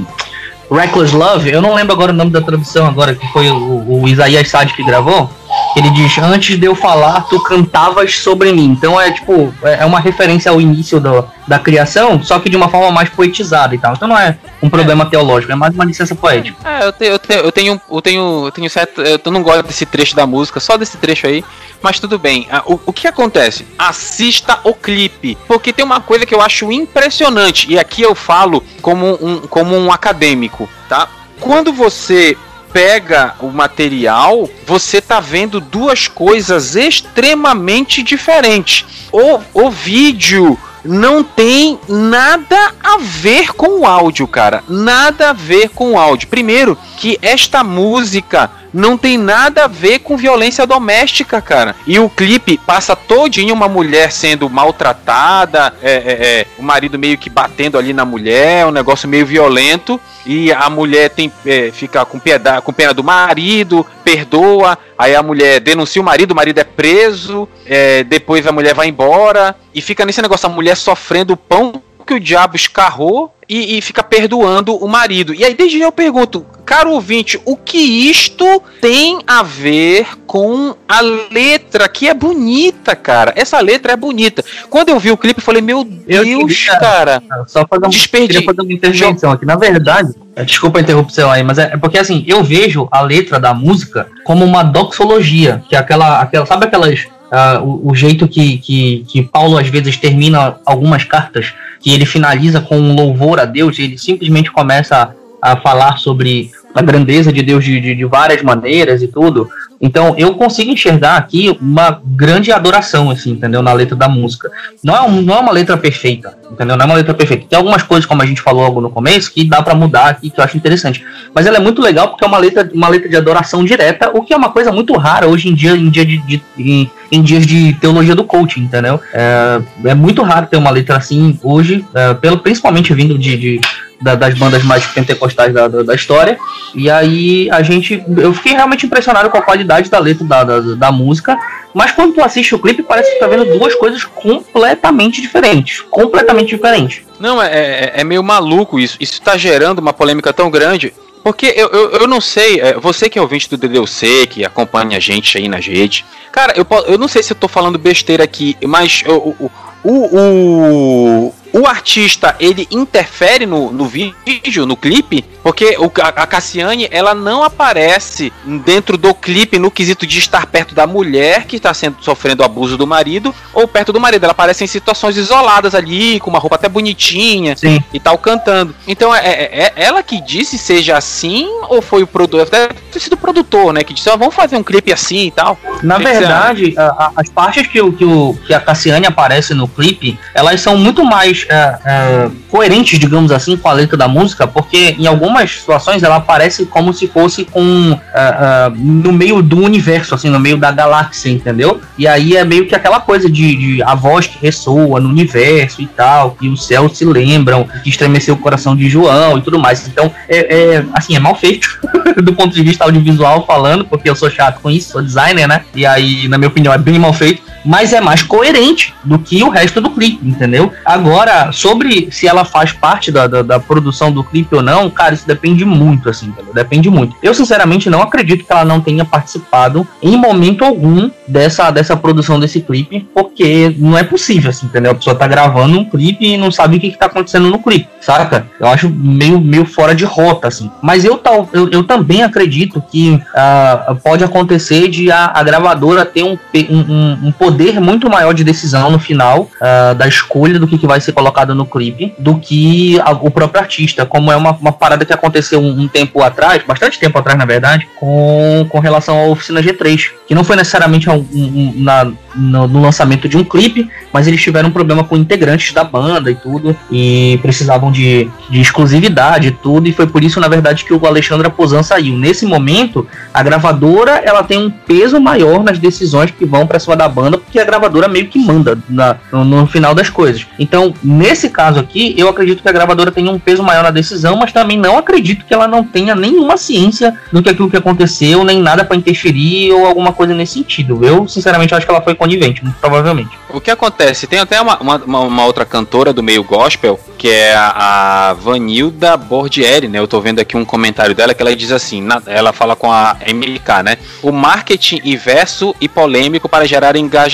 o 0.69 0.75
Reckless 0.75 1.13
Love. 1.16 1.51
Eu 1.51 1.62
não 1.62 1.74
lembro 1.74 1.94
agora 1.94 2.12
o 2.12 2.16
nome 2.16 2.31
da 2.31 2.42
tradução 2.42 2.86
agora, 2.88 3.13
que 3.16 3.28
foi 3.31 3.50
o, 3.50 4.01
o 4.01 4.08
Isaías 4.08 4.50
Sade 4.50 4.74
que 4.74 4.84
gravou. 4.84 5.30
Ele 5.75 5.90
diz, 5.92 6.18
antes 6.18 6.57
de 6.57 6.66
eu 6.66 6.74
falar, 6.75 7.22
tu 7.30 7.42
cantavas 7.44 8.16
sobre 8.19 8.52
mim. 8.54 8.68
Então 8.78 9.00
é 9.00 9.12
tipo, 9.12 9.54
é 9.63 9.75
é 9.81 9.86
uma 9.86 10.00
referência 10.00 10.50
ao 10.50 10.60
início 10.62 11.00
do, 11.02 11.28
da 11.48 11.60
criação, 11.60 12.22
só 12.24 12.40
que 12.40 12.50
de 12.50 12.56
uma 12.56 12.69
forma 12.69 12.90
mais 12.92 13.10
poetizada 13.10 13.75
e 13.75 13.78
tal. 13.78 13.94
Então 13.94 14.07
não 14.07 14.18
é 14.18 14.38
um 14.63 14.69
problema 14.69 15.06
teológico, 15.06 15.52
é 15.52 15.56
mais 15.56 15.74
uma 15.75 15.84
licença 15.86 16.16
poética. 16.16 16.57
É, 16.68 16.86
eu, 16.88 16.94
te- 16.94 17.06
eu, 17.06 17.19
te- 17.19 17.34
eu 17.34 17.52
tenho, 17.52 17.81
eu 17.92 18.02
tenho, 18.02 18.46
eu 18.46 18.52
tenho 18.52 18.69
certo, 18.69 19.02
eu 19.02 19.19
não 19.31 19.44
gosto 19.44 19.63
desse 19.63 19.86
trecho 19.86 20.16
da 20.16 20.25
música, 20.25 20.60
só 20.62 20.78
desse 20.78 20.98
trecho 20.98 21.28
aí, 21.28 21.44
mas 21.81 22.00
tudo 22.00 22.18
bem. 22.18 22.48
Ah, 22.50 22.63
O, 22.66 22.80
o 22.86 22.94
que 22.94 23.08
acontece? 23.08 23.66
Assista 23.78 24.60
o 24.63 24.74
clipe, 24.74 25.38
porque 25.48 25.74
tem 25.74 25.84
uma 25.86 26.00
coisa 26.00 26.25
que 26.25 26.34
eu 26.34 26.42
acho 26.42 26.72
impressionante 26.72 27.72
e 27.72 27.78
aqui 27.78 28.01
eu 28.01 28.16
falo 28.16 28.63
como 28.81 29.18
um, 29.22 29.42
como 29.42 29.75
um 29.78 29.92
acadêmico, 29.92 30.69
tá? 30.90 31.08
Quando 31.40 31.74
você 31.74 32.38
pega 32.75 33.36
o 33.39 33.48
material, 33.48 34.50
você 34.68 35.00
tá 35.00 35.22
vendo 35.22 35.62
duas 35.62 36.10
coisas 36.10 36.75
extremamente 36.75 38.04
diferentes. 38.04 38.86
O, 39.13 39.39
o 39.54 39.72
vídeo 39.72 40.60
não 40.83 41.24
tem 41.24 41.80
nada 41.88 42.74
a 42.83 42.98
ver 42.98 43.54
com 43.54 43.80
o 43.80 43.86
áudio, 43.86 44.27
cara. 44.27 44.62
Nada 44.68 45.30
a 45.30 45.33
ver 45.33 45.69
com 45.69 45.94
o 45.94 45.98
áudio. 45.98 46.27
Primeiro, 46.27 46.77
que 46.98 47.18
esta 47.22 47.63
música 47.63 48.51
não 48.75 48.98
tem 48.98 49.18
nada 49.18 49.63
a 49.63 49.68
ver 49.68 50.00
com 50.00 50.18
violência 50.18 50.68
doméstica, 50.68 51.42
cara. 51.42 51.75
E 51.88 51.98
o 51.98 52.10
clipe 52.10 52.57
passa 52.57 52.94
todinho 52.94 53.54
uma 53.54 53.69
mulher 53.69 54.12
sendo 54.12 54.50
maltratada, 54.50 55.74
é, 55.81 55.92
é, 55.92 56.12
é, 56.42 56.45
o 56.60 56.62
marido 56.62 57.00
meio 57.00 57.18
que 57.18 57.30
batendo 57.30 57.77
ali 57.77 57.94
na 57.94 58.04
mulher, 58.04 58.66
um 58.66 58.72
negócio 58.72 59.07
meio 59.07 59.25
violento. 59.25 60.00
E 60.25 60.51
a 60.51 60.69
mulher 60.69 61.10
tem 61.10 61.31
é, 61.45 61.72
fica 61.72 62.04
com, 62.04 62.19
piedade, 62.19 62.63
com 62.63 62.74
pena 62.74 62.94
do 62.94 63.04
marido, 63.04 63.86
perdoa. 64.04 64.77
Aí 64.98 65.16
a 65.16 65.24
mulher 65.24 65.62
denuncia 65.62 66.01
o 66.01 66.06
marido, 66.06 66.31
o 66.31 66.36
marido 66.36 66.60
é 66.60 66.63
preso. 66.66 67.48
é, 67.66 68.04
depois 68.04 68.45
a 68.45 68.51
mulher 68.51 68.74
vai 68.74 68.89
embora. 68.89 69.56
E 69.74 69.81
fica 69.81 70.06
nesse 70.06 70.22
negócio, 70.22 70.48
a 70.48 70.51
mulher 70.51 70.75
sofrendo 70.75 71.33
o 71.33 71.38
pão 71.38 71.81
que 72.06 72.13
o 72.13 72.19
diabo 72.19 72.56
escarrou 72.56 73.34
e, 73.48 73.78
e 73.78 73.81
fica 73.81 74.02
perdoando 74.04 74.75
o 74.75 74.88
marido. 74.88 75.34
E 75.34 75.44
aí, 75.44 75.54
desde 75.54 75.78
já 75.80 75.86
eu 75.86 75.92
pergunto, 75.92 76.46
caro 76.66 76.92
ouvinte, 76.92 77.40
o 77.46 77.56
que 77.56 77.78
isto 77.78 78.62
tem 78.81 79.19
a 79.28 79.44
ver 79.44 80.07
com 80.25 80.75
a 80.88 81.02
letra, 81.02 81.88
que 81.88 82.07
é 82.07 82.13
bonita, 82.13 82.96
cara? 82.96 83.34
Essa 83.36 83.60
letra 83.60 83.94
é 83.94 83.96
bonita. 83.96 84.44
Quando 84.69 84.90
eu 84.90 85.00
vi 85.00 85.12
o 85.12 85.18
clipe, 85.18 85.40
eu 85.40 85.44
falei, 85.44 85.62
meu 85.62 85.88
Eu 86.07 86.24
Deus, 86.24 86.54
queria- 86.66 86.80
cara. 86.80 87.24
Só 87.48 87.66
fazer 87.68 87.86
um, 87.86 87.90
Desperdi- 87.90 88.44
fazer 88.44 88.62
uma 88.62 88.74
intervenção 88.74 89.31
aqui. 89.31 89.46
Na 89.46 89.56
verdade, 89.56 90.10
é, 90.36 90.44
desculpa 90.44 90.80
a 90.80 90.81
interrupção 90.81 91.30
aí, 91.31 91.44
mas 91.44 91.58
é, 91.60 91.72
é 91.74 91.78
porque 91.78 91.98
assim, 91.98 92.24
eu 92.28 92.44
vejo 92.44 92.88
a 92.92 93.01
letra 93.01 93.40
da 93.40 93.54
música 93.54 94.08
como 94.24 94.44
uma 94.44 94.63
doxologia, 94.63 95.63
que 95.69 95.75
é 95.75 95.80
aquela, 95.80 96.19
aquela 96.22 96.46
sabe 96.46 96.66
aquelas 96.66 97.06
ah, 97.31 97.60
o, 97.62 97.92
o 97.92 97.96
jeito 97.96 98.28
que, 98.28 98.58
que, 98.60 99.06
que 99.08 99.24
Paulo 99.24 99.58
às 99.58 99.68
vezes 99.68 99.98
termina 99.98 100.58
algumas 100.66 101.04
cartas, 101.04 101.54
que 101.86 101.94
ele 101.94 102.04
finaliza 102.04 102.60
com 102.60 102.80
um 102.80 102.96
louvor 102.96 103.40
a 103.40 103.46
Deus, 103.46 103.78
ele 103.78 103.96
simplesmente 103.96 104.52
começa 104.52 105.14
a, 105.40 105.52
a 105.52 105.56
falar 105.56 105.98
sobre 106.00 106.50
a 106.74 106.82
grandeza 106.82 107.32
de 107.32 107.44
Deus 107.44 107.64
de, 107.64 107.80
de, 107.80 107.94
de 107.94 108.06
várias 108.06 108.42
maneiras 108.42 109.04
e 109.04 109.08
tudo. 109.08 109.48
Então 109.80 110.16
eu 110.18 110.34
consigo 110.34 110.72
enxergar 110.72 111.16
aqui 111.16 111.56
uma 111.62 112.02
grande 112.04 112.52
adoração, 112.52 113.12
assim, 113.12 113.34
entendeu? 113.34 113.62
Na 113.62 113.72
letra 113.72 113.96
da 113.96 114.10
música. 114.10 114.50
Não 114.84 114.96
é, 114.96 115.02
um- 115.04 115.22
não 115.22 115.36
é 115.36 115.40
uma 115.40 115.52
letra 115.52 115.78
perfeita, 115.78 116.36
entendeu? 116.52 116.76
Não 116.76 116.86
é 116.86 116.88
uma 116.88 116.96
letra 116.96 117.14
perfeita. 117.14 117.46
Tem 117.48 117.56
algumas 117.58 117.84
coisas, 117.84 118.08
como 118.08 118.24
a 118.24 118.26
gente 118.26 118.42
falou 118.42 118.64
logo 118.64 118.82
no 118.82 118.90
começo, 118.90 119.32
que 119.32 119.44
dá 119.44 119.62
pra 119.62 119.76
mudar 119.76 120.08
aqui, 120.08 120.32
que 120.32 120.40
eu 120.40 120.44
acho 120.44 120.58
interessante. 120.58 121.06
Mas 121.36 121.46
ela 121.46 121.58
é 121.58 121.60
muito 121.60 121.84
legal 121.84 122.08
porque 122.08 122.26
é 122.26 122.28
uma 122.28 122.40
letra, 122.40 122.68
uma 122.74 122.88
letra 122.90 123.08
de 123.08 123.16
adoração 123.16 123.64
direta, 123.64 124.10
o 124.12 124.24
que 124.24 124.34
é 124.34 124.38
uma 124.38 124.50
coisa 124.50 124.72
muito 124.72 124.98
rara 124.98 125.28
hoje 125.28 125.50
em 125.50 125.54
dia, 125.54 125.76
em, 125.76 125.90
dia 125.92 126.06
de, 126.06 126.18
de- 126.18 126.42
em, 126.58 126.90
em 127.12 127.22
dias 127.22 127.46
de 127.46 127.74
teologia 127.74 128.16
do 128.16 128.24
coaching, 128.24 128.62
entendeu? 128.62 129.00
É, 129.13 129.62
é 129.86 129.94
muito 129.94 130.22
raro 130.24 130.48
ter 130.48 130.57
uma 130.57 130.69
letra 130.69 130.98
assim 130.98 131.40
hoje, 131.44 131.86
é, 131.94 132.13
pelo, 132.13 132.38
principalmente 132.40 132.94
vindo 132.94 133.18
de, 133.18 133.38
de- 133.38 133.62
da- 134.02 134.16
das 134.16 134.34
bandas 134.38 134.63
mais 134.63 134.86
pentecostais 134.88 135.54
da, 135.54 135.68
da, 135.68 135.84
da 135.84 135.96
história. 135.96 136.38
E 136.74 136.90
aí 136.90 137.50
a 137.52 137.62
gente. 137.63 138.04
Eu 138.18 138.34
fiquei 138.34 138.54
realmente 138.54 138.86
impressionado 138.86 139.30
com 139.30 139.38
a 139.38 139.42
qualidade 139.42 139.90
da 139.90 140.00
letra 140.00 140.25
da, 140.25 140.44
da, 140.44 140.60
da 140.60 140.92
música. 140.92 141.38
Mas 141.74 141.92
quando 141.92 142.13
tu 142.13 142.22
assiste 142.22 142.56
o 142.56 142.60
clipe, 142.60 142.84
parece 142.84 143.10
que 143.12 143.18
tu 143.18 143.19
tá 143.19 143.28
vendo 143.28 143.58
duas 143.58 143.75
coisas 143.75 144.04
completamente 144.04 145.22
diferentes. 145.22 145.81
Completamente 145.90 146.50
diferentes. 146.50 147.01
Não, 147.19 147.42
é, 147.42 147.48
é, 147.50 147.94
é 147.98 148.04
meio 148.04 148.24
maluco 148.24 148.80
isso. 148.80 148.98
Isso 149.00 149.22
tá 149.22 149.38
gerando 149.38 149.80
uma 149.80 149.92
polêmica 149.94 150.31
tão 150.34 150.50
grande. 150.50 150.94
Porque 151.25 151.51
eu, 151.57 151.69
eu, 151.69 151.89
eu 152.01 152.07
não 152.07 152.22
sei, 152.22 152.62
é, 152.62 152.75
você 152.75 153.10
que 153.10 153.18
é 153.18 153.22
ouvinte 153.22 153.50
do 153.50 153.57
DDC, 153.57 154.27
que 154.27 154.45
acompanha 154.45 154.98
a 154.98 155.00
gente 155.00 155.39
aí 155.39 155.48
nas 155.48 155.66
redes. 155.66 156.06
Cara, 156.31 156.54
eu, 156.56 156.68
eu 156.86 157.00
não 157.00 157.07
sei 157.07 157.24
se 157.24 157.33
eu 157.33 157.36
tô 157.36 157.48
falando 157.48 157.80
besteira 157.80 158.24
aqui, 158.24 158.56
mas 158.63 159.01
o, 159.07 159.33
o, 159.39 159.51
o, 159.83 161.33
o, 161.60 161.66
artista, 161.68 162.36
ele 162.40 162.68
interfere 162.72 163.46
no, 163.46 163.72
no 163.72 163.86
vídeo, 163.86 164.66
no 164.66 164.75
clipe? 164.75 165.24
Porque 165.42 165.78
o, 165.78 165.92
a, 166.02 166.07
a 166.24 166.28
Cassiane, 166.28 166.88
ela 166.92 167.13
não 167.13 167.44
aparece 167.44 168.34
dentro 168.66 168.98
do 168.98 169.13
clipe 169.13 169.60
no 169.60 169.69
quesito 169.72 170.06
de 170.07 170.18
estar 170.19 170.48
perto 170.48 170.74
da 170.74 170.88
mulher 170.88 171.46
que 171.46 171.57
está 171.57 171.74
sendo 171.74 171.98
sofrendo 172.02 172.42
o 172.42 172.46
abuso 172.46 172.78
do 172.78 172.86
marido, 172.88 173.34
ou 173.54 173.68
perto 173.68 173.94
do 173.94 174.00
marido. 174.00 174.24
Ela 174.24 174.31
aparece 174.31 174.63
em 174.63 174.68
situações 174.68 175.16
isoladas 175.18 175.75
ali, 175.75 176.19
com 176.19 176.30
uma 176.30 176.40
roupa 176.40 176.56
até 176.56 176.68
bonitinha 176.68 177.56
Sim. 177.56 177.80
e 177.94 178.00
tal, 178.00 178.18
cantando. 178.18 178.75
Então 178.88 179.13
é, 179.13 179.19
é- 179.25 179.63
é 179.66 179.74
ela 179.75 180.01
que 180.04 180.19
disse 180.22 180.58
seja 180.58 180.98
assim, 180.98 181.48
ou 181.69 181.81
foi 181.81 182.04
o 182.04 182.08
produtor? 182.08 182.50
Deve 182.50 182.74
ter 182.92 183.00
sido 183.00 183.13
o 183.13 183.18
produtor, 183.18 183.72
né? 183.72 183.84
Que 183.84 183.94
disse, 183.94 184.10
ó, 184.10 184.18
vamos 184.18 184.34
fazer 184.36 184.58
um 184.58 184.63
clipe 184.63 184.92
assim 184.92 185.28
e 185.28 185.31
tal. 185.31 185.58
Na 185.84 185.98
verdade, 186.00 186.74
a- 186.78 186.84
a- 187.06 187.12
as 187.18 187.30
partes 187.30 187.68
que, 187.68 187.80
o, 187.81 187.94
que, 187.94 188.04
o, 188.04 188.36
que 188.48 188.54
a 188.54 188.60
Cassiane 188.60 189.06
aparece 189.06 189.54
no 189.54 189.68
clipe, 189.68 190.18
elas 190.34 190.60
são 190.62 190.75
muito 190.78 191.04
mais 191.04 191.45
é, 191.50 191.78
é, 191.86 192.30
coerentes, 192.50 193.00
digamos 193.00 193.32
assim, 193.32 193.58
com 193.58 193.68
a 193.68 193.74
letra 193.74 193.98
da 193.98 194.08
música, 194.08 194.48
porque 194.48 194.96
em 194.98 195.08
algumas 195.08 195.52
situações 195.52 196.04
ela 196.04 196.18
aparece 196.18 196.66
como 196.66 196.94
se 196.94 197.08
fosse 197.08 197.46
com 197.46 198.00
é, 198.14 198.72
no 198.75 199.12
meio 199.12 199.42
do 199.42 199.62
universo, 199.62 200.16
assim, 200.16 200.30
no 200.30 200.40
meio 200.40 200.58
da 200.58 200.72
galáxia, 200.72 201.30
entendeu? 201.30 201.82
E 201.98 202.08
aí 202.08 202.36
é 202.36 202.44
meio 202.44 202.68
que 202.68 202.75
aquela 202.75 203.00
coisa 203.00 203.30
de, 203.30 203.56
de 203.56 203.84
a 203.84 203.96
voz 203.96 204.28
que 204.28 204.38
ressoa 204.42 205.00
no 205.00 205.10
universo 205.10 205.82
e 205.82 205.88
tal, 205.88 206.32
que 206.32 206.48
os 206.48 206.66
céus 206.66 206.98
se 206.98 207.06
lembram, 207.06 207.68
que 207.84 207.90
estremeceu 207.90 208.36
o 208.36 208.38
coração 208.38 208.75
de 208.75 208.90
João 208.90 209.38
e 209.38 209.42
tudo 209.42 209.60
mais. 209.60 209.88
Então, 209.88 210.12
é, 210.28 210.75
é, 210.75 210.86
assim, 210.94 211.16
é 211.16 211.20
mal 211.20 211.36
feito 211.36 211.68
do 212.22 212.34
ponto 212.34 212.54
de 212.54 212.64
vista 212.64 212.84
audiovisual 212.84 213.46
falando, 213.46 213.86
porque 213.86 214.10
eu 214.10 214.16
sou 214.16 214.30
chato 214.30 214.62
com 214.62 214.70
isso, 214.70 214.92
sou 214.92 215.02
designer, 215.02 215.48
né? 215.48 215.62
E 215.74 215.86
aí, 215.86 216.28
na 216.28 216.38
minha 216.38 216.48
opinião, 216.48 216.74
é 216.74 216.78
bem 216.78 217.00
mal 217.00 217.14
feito, 217.14 217.42
mas 217.65 217.93
é 217.93 218.00
mais 218.01 218.22
coerente 218.24 218.93
do 219.03 219.17
que 219.19 219.43
o 219.43 219.50
resto 219.50 219.81
do 219.81 219.89
clipe, 219.89 220.19
entendeu? 220.27 220.72
Agora, 220.86 221.51
sobre 221.51 222.10
se 222.12 222.27
ela 222.27 222.45
faz 222.45 222.72
parte 222.72 223.12
da, 223.12 223.27
da, 223.27 223.41
da 223.41 223.60
produção 223.60 224.12
do 224.12 224.24
clipe 224.24 224.55
ou 224.55 224.62
não, 224.62 224.89
cara, 224.89 225.13
isso 225.13 225.27
depende 225.27 225.65
muito, 225.65 226.10
assim, 226.10 226.27
entendeu? 226.27 226.53
Depende 226.53 226.89
muito. 226.89 227.15
Eu, 227.22 227.34
sinceramente, 227.34 227.89
não 227.89 228.01
acredito 228.01 228.45
que 228.45 228.51
ela 228.51 228.65
não 228.65 228.79
tenha 228.81 229.03
participado 229.03 229.88
em 230.01 230.15
momento 230.17 230.63
algum 230.63 231.10
dessa, 231.27 231.72
dessa 231.72 231.98
produção 231.98 232.39
desse 232.39 232.62
clipe, 232.62 233.07
porque 233.13 233.74
não 233.77 233.98
é 233.98 234.03
possível, 234.03 234.50
assim, 234.50 234.65
entendeu? 234.67 234.91
A 234.91 234.95
pessoa 234.95 235.15
tá 235.15 235.27
gravando 235.27 235.79
um 235.79 235.86
clipe 235.86 236.25
e 236.25 236.38
não 236.38 236.51
sabe 236.51 236.77
o 236.77 236.79
que, 236.79 236.91
que 236.91 236.98
tá 237.00 237.07
acontecendo 237.07 237.50
no 237.50 237.60
clipe, 237.60 237.88
saca? 238.01 238.48
Eu 238.60 238.67
acho 238.67 238.89
meio, 238.89 239.39
meio 239.39 239.65
fora 239.65 239.95
de 239.95 240.05
rota, 240.05 240.48
assim. 240.48 240.69
Mas 240.81 241.03
eu, 241.03 241.17
tal, 241.17 241.50
eu, 241.51 241.69
eu 241.72 241.84
também 241.84 242.24
acredito 242.24 242.81
que 242.91 243.19
ah, 243.34 243.95
pode 244.03 244.24
acontecer 244.24 244.88
de 244.88 245.12
a, 245.12 245.31
a 245.34 245.43
gravadora 245.43 246.05
ter 246.05 246.24
um, 246.24 246.38
um, 246.69 246.79
um- 246.79 247.17
um 247.27 247.31
poder 247.56 247.80
muito 247.80 248.10
maior 248.10 248.34
de 248.34 248.44
decisão 248.44 248.92
no 248.92 249.00
final 249.00 249.50
ah, 249.62 249.94
da 249.94 250.08
escolha 250.08 250.60
do 250.60 250.68
que, 250.68 250.78
que 250.78 250.86
vai 250.86 251.00
ser 251.00 251.14
colocado 251.14 251.56
no 251.56 251.66
clipe 251.66 252.14
do 252.20 252.36
que 252.36 253.00
a- 253.02 253.12
o 253.12 253.32
próprio 253.32 253.62
artista, 253.62 254.06
como 254.06 254.32
é 254.32 254.36
uma, 254.36 254.52
uma 254.52 254.72
parada 254.74 255.06
que 255.06 255.14
aconteceu 255.14 255.60
um, 255.62 255.82
um 255.84 255.88
tempo 255.88 256.22
atrás, 256.22 256.62
bastante 256.68 257.00
tempo 257.00 257.18
atrás, 257.18 257.38
na 257.38 257.46
verdade, 257.46 257.88
com, 258.00 258.66
com 258.70 258.80
relação 258.80 259.18
à 259.18 259.28
Oficina 259.28 259.62
G3, 259.62 260.10
que 260.28 260.36
não 260.36 260.44
foi 260.44 260.56
necessariamente 260.58 261.10
um- 261.10 261.26
um- 261.34 261.74
na, 261.78 262.12
no, 262.36 262.68
no 262.68 262.82
lançamento 262.82 263.30
de 263.30 263.38
um 263.38 263.44
clipe, 263.44 263.90
mas 264.12 264.28
eles 264.28 264.42
tiveram 264.42 264.68
um 264.70 264.72
problema 264.72 265.04
com 265.04 265.16
integrantes 265.16 265.74
da 265.74 265.84
banda 265.84 266.30
e 266.30 266.36
tudo, 266.36 266.76
e 266.92 267.40
precisavam 267.42 267.92
de, 267.92 268.30
de 268.50 268.60
exclusividade 268.60 269.48
e 269.48 269.52
tudo, 269.52 269.88
e 269.88 269.94
foi 269.94 270.08
por 270.08 270.24
isso, 270.24 270.40
na 270.42 270.48
verdade, 270.50 270.84
que 270.84 270.94
o 270.94 271.06
Alexandre 271.06 271.48
Aposan 271.48 271.84
saiu. 271.84 272.18
Nesse 272.18 272.46
momento, 272.46 273.08
a 273.34 273.42
gravadora 273.42 274.22
ela 274.26 274.44
tem 274.44 274.58
um 274.58 274.70
peso 274.70 275.20
maior 275.22 275.64
nas 275.64 275.80
decisões 275.80 276.32
que 276.32 276.46
vão 276.46 276.68
para 276.68 276.80
cima 276.80 276.96
da 276.96 277.08
banda, 277.08 277.40
que 277.52 277.60
a 277.60 277.64
gravadora 277.66 278.08
meio 278.08 278.28
que 278.28 278.40
manda 278.40 278.78
na, 278.90 279.18
no, 279.32 279.66
final 279.68 279.96
das 279.96 280.10
coisas. 280.10 280.46
Então, 280.60 280.94
nesse 281.04 281.50
caso 281.50 281.80
aqui, 281.80 282.14
eu 282.18 282.28
acredito 282.28 282.62
que 282.62 282.70
a 282.70 282.72
gravadora 282.72 283.12
tem 283.12 283.30
um 283.30 283.40
peso 283.40 283.64
maior 283.64 283.84
na 283.84 283.92
decisão, 283.92 284.36
mas 284.36 284.52
também 284.52 284.78
não 284.78 284.98
acredito 284.98 285.46
que 285.46 285.54
ela 285.54 285.68
não 285.68 285.84
tenha 285.84 286.16
nenhuma 286.16 286.58
ciência 286.58 287.18
do 287.32 287.42
que 287.42 287.50
aquilo 287.50 287.70
que 287.70 287.78
aconteceu, 287.78 288.44
nem 288.44 288.62
nada 288.62 288.84
para 288.84 288.98
interferir 288.98 289.72
ou 289.72 289.86
alguma 289.86 290.12
coisa 290.12 290.34
nesse 290.34 290.54
sentido. 290.54 291.00
Eu, 291.04 291.28
sinceramente, 291.28 291.74
acho 291.74 291.86
que 291.86 291.92
ela 291.92 292.02
foi 292.02 292.16
conivente, 292.16 292.62
provavelmente. 292.80 293.32
O 293.50 293.62
que 293.62 293.72
acontece? 293.72 294.28
Tem 294.28 294.40
até 294.40 294.60
uma, 294.60 294.78
uma, 294.80 295.20
uma 295.20 295.46
outra 295.46 295.66
cantora 295.66 296.12
do 296.12 296.22
meio 296.22 296.44
gospel, 296.44 297.00
que 297.18 297.30
é 297.30 297.56
a, 297.56 298.30
a 298.30 298.34
Vanilda 298.34 299.16
Bordieri, 299.16 299.88
né? 299.88 300.00
Eu 300.00 300.08
tô 300.08 300.20
vendo 300.20 300.40
aqui 300.40 300.58
um 300.58 300.66
comentário 300.66 301.16
dela 301.16 301.34
que 301.34 301.42
ela 301.42 301.56
diz 301.56 301.72
assim, 301.72 302.02
na, 302.02 302.22
ela 302.25 302.52
fala 302.52 302.75
com 302.75 302.92
a 302.92 303.16
MLK, 303.25 303.84
né? 303.84 303.98
O 304.22 304.32
marketing 304.32 305.02
inverso 305.06 305.74
e 305.80 305.88
polêmico 305.88 306.50
para 306.50 306.66
gerar 306.66 306.96
engajamento. 306.96 307.25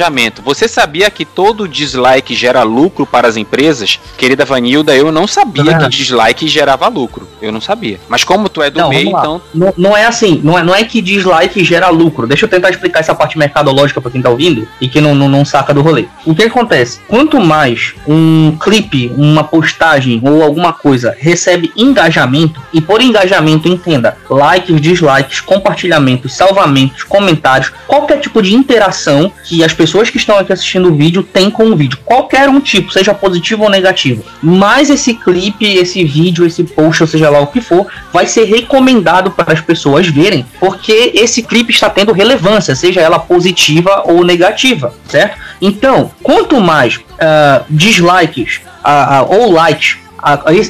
Você 0.42 0.68
sabia 0.68 1.10
que 1.10 1.26
todo 1.26 1.68
dislike 1.68 2.36
gera 2.36 2.64
lucro 2.64 3.06
para 3.06 3.28
as 3.28 3.38
empresas? 3.38 4.00
Querida 4.18 4.46
Vanilda, 4.46 4.96
eu 4.96 5.12
não 5.12 5.28
sabia 5.28 5.78
que 5.78 5.90
dislike 5.90 6.48
gerava 6.48 6.88
lucro. 6.88 7.28
Eu 7.42 7.52
não 7.52 7.62
sabia. 7.62 8.00
Mas 8.08 8.24
como 8.24 8.48
tu 8.48 8.62
é 8.62 8.70
do 8.70 8.80
não, 8.80 8.90
meio, 8.90 9.10
então. 9.10 9.42
Não, 9.54 9.74
não 9.78 9.98
é 9.98 10.06
assim, 10.06 10.40
não 10.44 10.58
é, 10.58 10.64
não 10.64 10.76
é 10.76 10.84
que 10.84 11.02
dislike 11.02 11.64
gera 11.64 11.90
lucro. 11.90 12.28
Deixa 12.28 12.46
eu 12.46 12.50
tentar 12.50 12.70
explicar 12.70 13.00
essa 13.00 13.16
parte 13.16 13.38
mercadológica 13.38 14.00
para 14.00 14.12
quem 14.12 14.22
tá 14.22 14.30
ouvindo 14.30 14.68
e 14.80 14.88
que 14.88 15.02
não, 15.02 15.16
não, 15.16 15.28
não 15.28 15.44
saca 15.44 15.74
do 15.74 15.82
rolê. 15.82 16.06
O 16.26 16.36
que 16.36 16.44
acontece? 16.44 17.00
Quanto 17.08 17.40
mais 17.40 17.94
um 18.08 18.56
clipe, 18.60 19.12
uma 19.18 19.44
postagem 19.44 20.22
ou 20.24 20.44
alguma 20.44 20.74
coisa 20.74 21.16
recebe 21.18 21.72
engajamento, 21.76 22.62
e 22.74 22.80
por 22.80 23.02
engajamento 23.02 23.68
entenda 23.68 24.18
likes, 24.30 24.80
dislikes, 24.80 25.42
compartilhamentos, 25.42 26.34
salvamentos, 26.34 27.04
comentários, 27.04 27.72
qualquer 27.88 28.20
tipo 28.20 28.42
de 28.42 28.54
interação 28.54 29.32
que 29.46 29.64
as 29.64 29.74
pessoas 29.74 29.81
que 30.10 30.18
estão 30.18 30.38
aqui 30.38 30.54
assistindo 30.54 30.90
o 30.90 30.96
vídeo 30.96 31.24
têm 31.24 31.50
com 31.50 31.66
o 31.66 31.76
vídeo, 31.76 31.98
qualquer 32.06 32.50
um 32.50 32.60
tipo, 32.60 32.92
seja 32.92 33.14
positivo 33.14 33.64
ou 33.64 33.70
negativo. 33.70 34.24
Mais 34.42 34.90
esse 34.90 35.14
clipe, 35.14 35.66
esse 35.66 36.04
vídeo, 36.04 36.46
esse 36.46 36.64
post, 36.64 37.04
ou 37.04 37.08
seja 37.08 37.30
lá 37.30 37.40
o 37.40 37.48
que 37.48 37.62
for, 37.62 37.88
vai 38.14 38.28
ser 38.28 38.46
recomendado 38.46 39.32
para 39.32 39.54
as 39.54 39.62
pessoas 39.62 40.08
verem, 40.08 40.46
porque 40.60 41.12
esse 41.16 41.44
clipe 41.44 41.72
está 41.72 41.90
tendo 41.90 42.12
relevância, 42.12 42.76
seja 42.76 43.02
ela 43.02 43.20
positiva 43.20 44.04
ou 44.06 44.24
negativa, 44.24 44.94
certo? 45.08 45.38
Então, 45.62 46.12
quanto 46.24 46.60
mais 46.60 46.98
uh, 46.98 47.64
dislikes 47.70 48.62
uh, 48.84 49.24
uh, 49.24 49.36
ou 49.36 49.52
likes 49.52 49.98